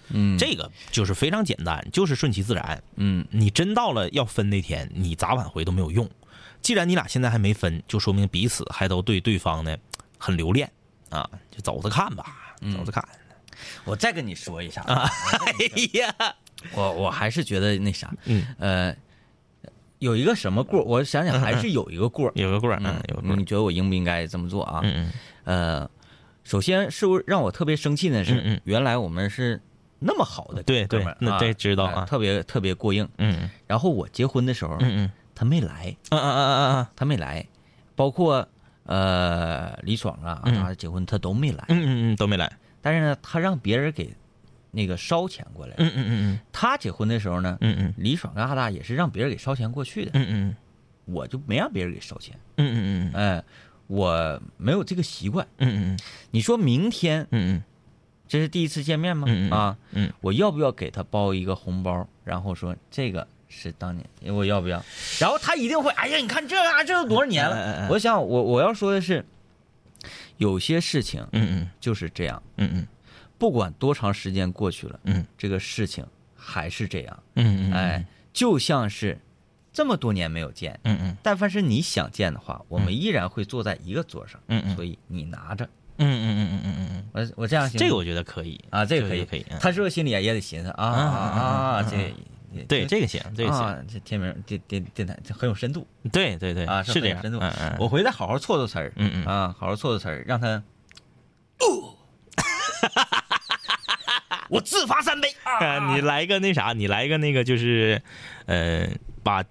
[0.10, 2.82] 嗯，这个就是非常简单，就是顺其自然。
[2.96, 6.10] 嗯你真到了要分那天，你咋挽回都没有用。
[6.62, 9.76] 既然你俩现在还没分，就说明彼此还都对对方呢
[10.18, 10.72] 很留恋
[11.10, 13.06] 啊，就走着看吧，走着看。
[13.84, 16.36] 我再跟你说一下， 哎呀，
[16.74, 18.96] 我我还是觉得那啥，嗯，呃，
[20.00, 24.82] 有一个什么过儿，我想想还是有一个过儿， 有个过儿，嗯嗯，有你，觉得我应不应该这么做啊？
[24.84, 25.12] 嗯嗯。
[25.43, 25.89] 呃，
[26.43, 29.60] 首先是不是让我特别生气的是，原来我们是
[30.00, 33.08] 那么好的对对那这知道哎啊特别特别过硬。
[33.18, 33.50] 嗯。
[33.66, 35.12] 然后我结婚的时候，嗯嗯。
[35.34, 37.45] 他没来，嗯嗯嗯嗯嗯他没来，
[37.95, 38.48] 包括
[38.86, 40.56] 呃李爽啊，嗯。
[40.56, 42.52] 他结婚他都没来，嗯嗯嗯都没来。
[42.82, 44.14] 但是呢，他让别人给
[44.72, 45.76] 那个烧钱过来。
[45.78, 47.93] 嗯嗯嗯他结婚的时候呢，嗯嗯。
[47.97, 50.55] 李爽跟阿大也是让别人给烧钱过去的，嗯嗯
[51.05, 53.22] 我就没让别人给烧钱，嗯嗯嗯。
[53.22, 53.43] 哎，
[53.88, 55.47] 我没有这个习惯。
[55.57, 55.99] 嗯嗯。
[56.32, 57.63] 你说明天嗯
[58.28, 59.26] 这是第一次见面吗？
[59.30, 60.11] 嗯嗯啊，嗯。
[60.22, 62.07] 我要不要给他包一个红包？
[62.26, 64.84] 然后说这个是当年，我要不要？
[65.20, 67.88] 然后他一定会，哎呀，你看这啊，这都多少年哎哎哎了？
[67.89, 69.26] 我想，我我要说的是，
[70.36, 71.70] 有些事情嗯。
[71.80, 72.88] 就是这样，嗯嗯
[73.38, 77.24] 不管多长时间过去了，嗯这个事情还是这样。
[77.36, 79.18] 嗯嗯，哎，就像是
[79.72, 84.40] 这么多年没有见，嗯嗯但凡是你想见的话，我们依然会坐在一个桌上。
[84.48, 85.66] 嗯嗯所以你拿着，
[85.98, 89.46] 嗯嗯嗯嗯嗯嗯，我我这样行这个我觉得可以啊，这个可以可以。
[89.50, 91.42] 嗯他是不是心里也得寻思啊啊啊
[91.78, 91.84] 啊？
[91.84, 92.14] 这
[92.68, 97.76] 对这个行，这个行，啊，这天明电电电台这很有深度对对对啊，是这样，深度嗯嗯，。
[97.80, 100.64] 我回来好好错错词儿，嗯嗯啊，好好错错词儿，让他。
[104.50, 105.58] 我自罚三杯啊！
[105.66, 108.02] 啊， 你来个那啥，你来个那个就是，
[108.45, 108.88] 呃，
[109.24, 109.43] 把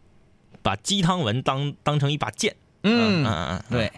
[0.62, 3.92] 把鸡汤文当当成一把剑，嗯嗯，嗯嗯，对，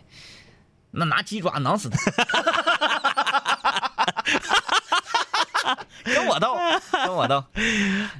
[0.90, 1.98] 那拿鸡爪挠死他。
[6.04, 6.56] 跟我斗，
[7.04, 7.44] 跟我斗。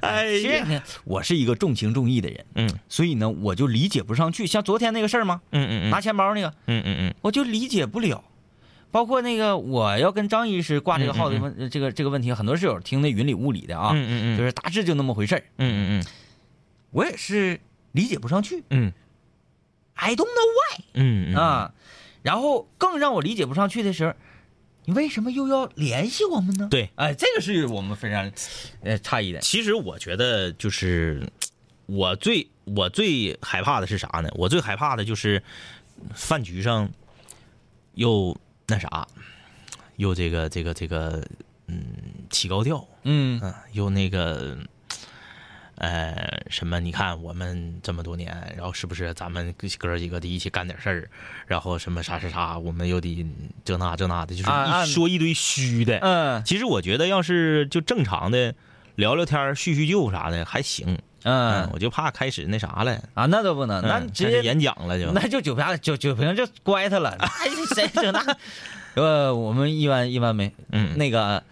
[0.01, 4.45] 哎其实呢，我是一个重情重义的人，嗯所以呢，我就理解不上去。
[4.45, 5.41] 像昨天那个事儿吗？
[5.51, 8.23] 嗯嗯拿钱包那个，嗯嗯嗯我就理解不了。
[8.91, 15.43] 包括那个，我要跟张医师挂这个号的嗯问、这个这个问题，很多室友听的云里雾里的啊，嗯嗯嗯就是大致就那么回事儿。
[15.57, 16.05] 嗯嗯
[16.91, 17.59] 我也是
[17.91, 18.91] 理解不上去嗯
[19.93, 20.83] ，I don't know why。
[20.93, 21.73] 嗯嗯啊，
[22.23, 24.15] 然后更让我理解不上去的是，
[24.85, 26.67] 你为什么又要联系我们呢？
[26.71, 28.31] 对，哎，这个是我们非常
[28.81, 29.39] 呃诧异的。
[29.41, 31.21] 其实我觉得就是
[31.85, 34.29] 我最我最害怕的是啥呢？
[34.33, 35.43] 我最害怕的就是
[36.15, 36.89] 饭局上
[37.93, 38.35] 又
[38.69, 39.07] 那啥，
[39.97, 41.23] 又这个这个这个
[41.67, 41.83] 嗯
[42.29, 44.57] 起高调，嗯嗯，又那个。
[45.81, 46.77] 呃，什么？
[46.81, 51.09] 你看我们这么多年，然后是不是咱们哥几个得一起干点事儿？
[51.47, 53.25] 然后什么啥啥啥，我们又得
[53.63, 55.97] 这那这那的，就是一说一堆虚的。
[55.99, 58.53] 嗯其实我觉得，要是就正常的
[58.99, 60.97] 聊聊天、叙叙旧啥的还行。
[61.23, 65.11] 嗯我就怕开始那啥了，啊，那都不能，那嗯直接演讲了就。
[65.11, 67.09] 那就酒瓶酒酒瓶就乖他了。
[67.19, 67.29] 哎，
[67.75, 68.37] 谁整那？
[68.95, 71.43] 呃，我们一般一般没，嗯 那个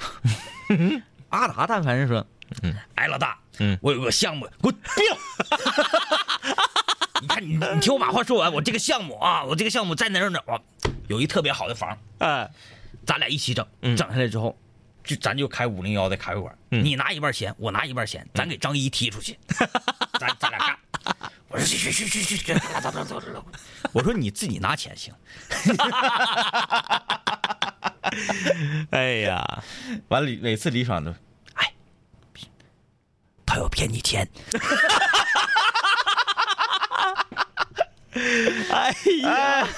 [1.28, 2.26] 阿达，但凡是说，
[2.62, 4.78] 嗯，哎，老大，嗯我有个项目，给我闭
[5.10, 5.16] 了。
[7.28, 10.60] 看你你听我把话说完，我这个项目啊，我这个项目在哪儿哪儿，
[11.08, 12.50] 有一特别好的房，哎，
[13.06, 14.56] 咱俩一起整，嗯整下来之后，
[15.06, 19.38] 就咱就开五零幺的咖啡馆，嗯你拿一半钱，我拿一半钱，咱给张一踢出去，
[20.18, 20.76] 咱咱俩干。
[21.48, 22.52] 我说去去去去去去，
[22.82, 23.46] 走走走走走。
[23.92, 25.14] 我说你自己拿钱行。
[28.90, 29.62] 哎呀，
[30.08, 31.14] 完了，每次李爽都，
[31.54, 31.72] 哎，
[33.44, 34.28] 他要骗你钱。
[38.72, 39.68] 哎呀，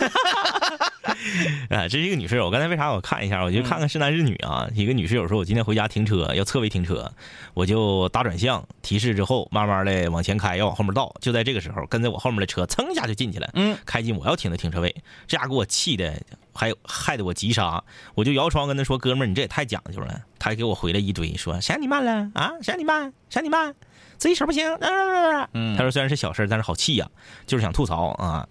[1.70, 2.46] 啊，这是一个女室友。
[2.46, 3.42] 我刚才为啥我看一下？
[3.42, 4.68] 我就看看是男是女啊。
[4.74, 7.12] 一个女室友说，我今天回家停车要侧位停车，
[7.54, 11.14] 我就打转向提示之后，慢慢的往前开，要往后面倒。
[11.20, 14.94] 就在这个时候，跟在我后面的车噌一下就进去了，嗯，开进我要停的停车位，
[15.26, 16.14] 这家给我气的，
[16.54, 17.82] 还有害得我急刹。
[18.14, 22.52] 我就摇窗跟他说：“哥们儿，你这也太讲究了。”他还给我回了一堆，说：“谁让你慢了啊？
[22.62, 23.12] 谁让你慢？
[23.28, 23.74] 谁让你慢？
[24.18, 24.70] 自己手不行。
[24.74, 27.08] 啊”嗯他说：“虽然是小事儿，但是好气呀、
[27.46, 28.46] 就是想吐槽啊。”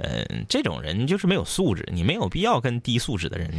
[0.00, 3.50] 嗯，这种人就是没有素质，你没有必要跟低素质的人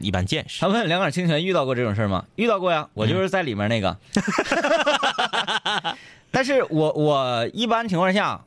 [0.00, 0.60] 一般见识。
[0.60, 2.24] 他问两杆清泉遇到过这种事儿吗？
[2.36, 3.96] 遇到过呀，我就是在里面那个。
[6.30, 8.40] 但是我我一般情况下，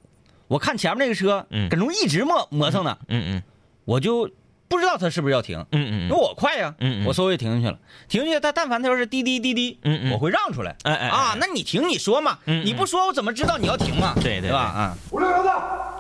[0.47, 3.43] 我看前面那个车，嗯跟中一直磨磨蹭呢，嗯嗯
[3.83, 4.29] 我就
[4.71, 10.75] 不知道他是不是要停，嗯嗯因为我快呀，嗯嗯我稍微停下去了，停下去，他但凡他要是滴滴滴滴，嗯嗯我会让出来。
[10.83, 14.13] 哎哎哎啊，那你停你说嘛，你不说我怎么知道你要停嘛？
[14.23, 14.59] 对对对吧？
[14.59, 15.51] 啊，五六零的，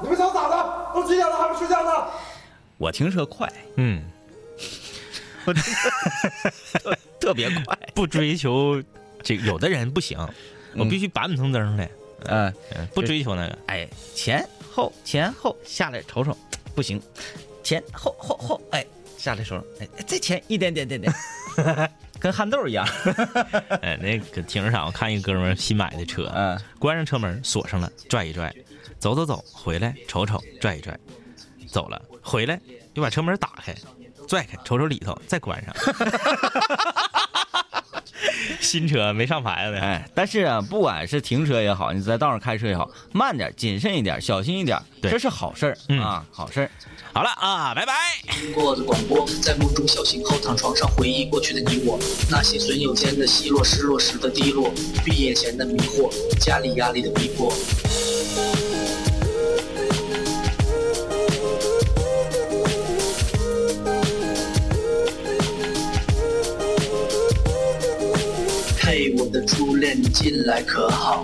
[0.01, 0.91] 你们想咋的？
[0.95, 1.91] 都几点了还不睡觉呢？
[2.77, 4.01] 我停车快，嗯，
[5.45, 5.53] 我
[7.19, 7.77] 特别快。
[7.93, 8.81] 不追求
[9.21, 10.17] 这有的人不行，
[10.75, 11.89] 我必须板板正正的，
[12.25, 13.57] 嗯，嗯不追求那个。
[13.67, 16.35] 哎，前后前后下来瞅瞅，
[16.73, 16.99] 不行，
[17.71, 18.85] 前后后后，哎，
[19.17, 21.13] 下来时候，哎，再前一点点点点，
[22.19, 22.85] 跟憨豆一样。
[23.81, 28.53] 哎，那个停车场我看一哥们新买的车，嗯，关上车门锁上了，拽一拽，
[28.99, 30.99] 走走走，回来瞅瞅，拽一拽，
[31.65, 32.59] 走了，回来
[32.93, 33.73] 又把车门打开，
[34.27, 35.73] 拽开，瞅瞅里头，再关上。
[38.61, 46.69] 新车没上牌子的，哎，但是啊，不管是停车也好，你在道上开车也好，慢点，谨慎一点，小心一点，对这是好事儿、嗯啊，好事儿。
[47.13, 47.93] 好了啊，拜拜。
[48.29, 51.99] 听过的广播，在梦中小醒后躺床上回忆过去的你我，
[52.29, 54.71] 那些损友间的奚落，失落时的低落，
[55.03, 56.09] 毕业前的迷惑，
[56.39, 57.51] 家里压力的逼迫。
[69.31, 71.23] 的初恋，你近来可好？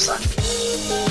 [0.09, 1.10] Amazon.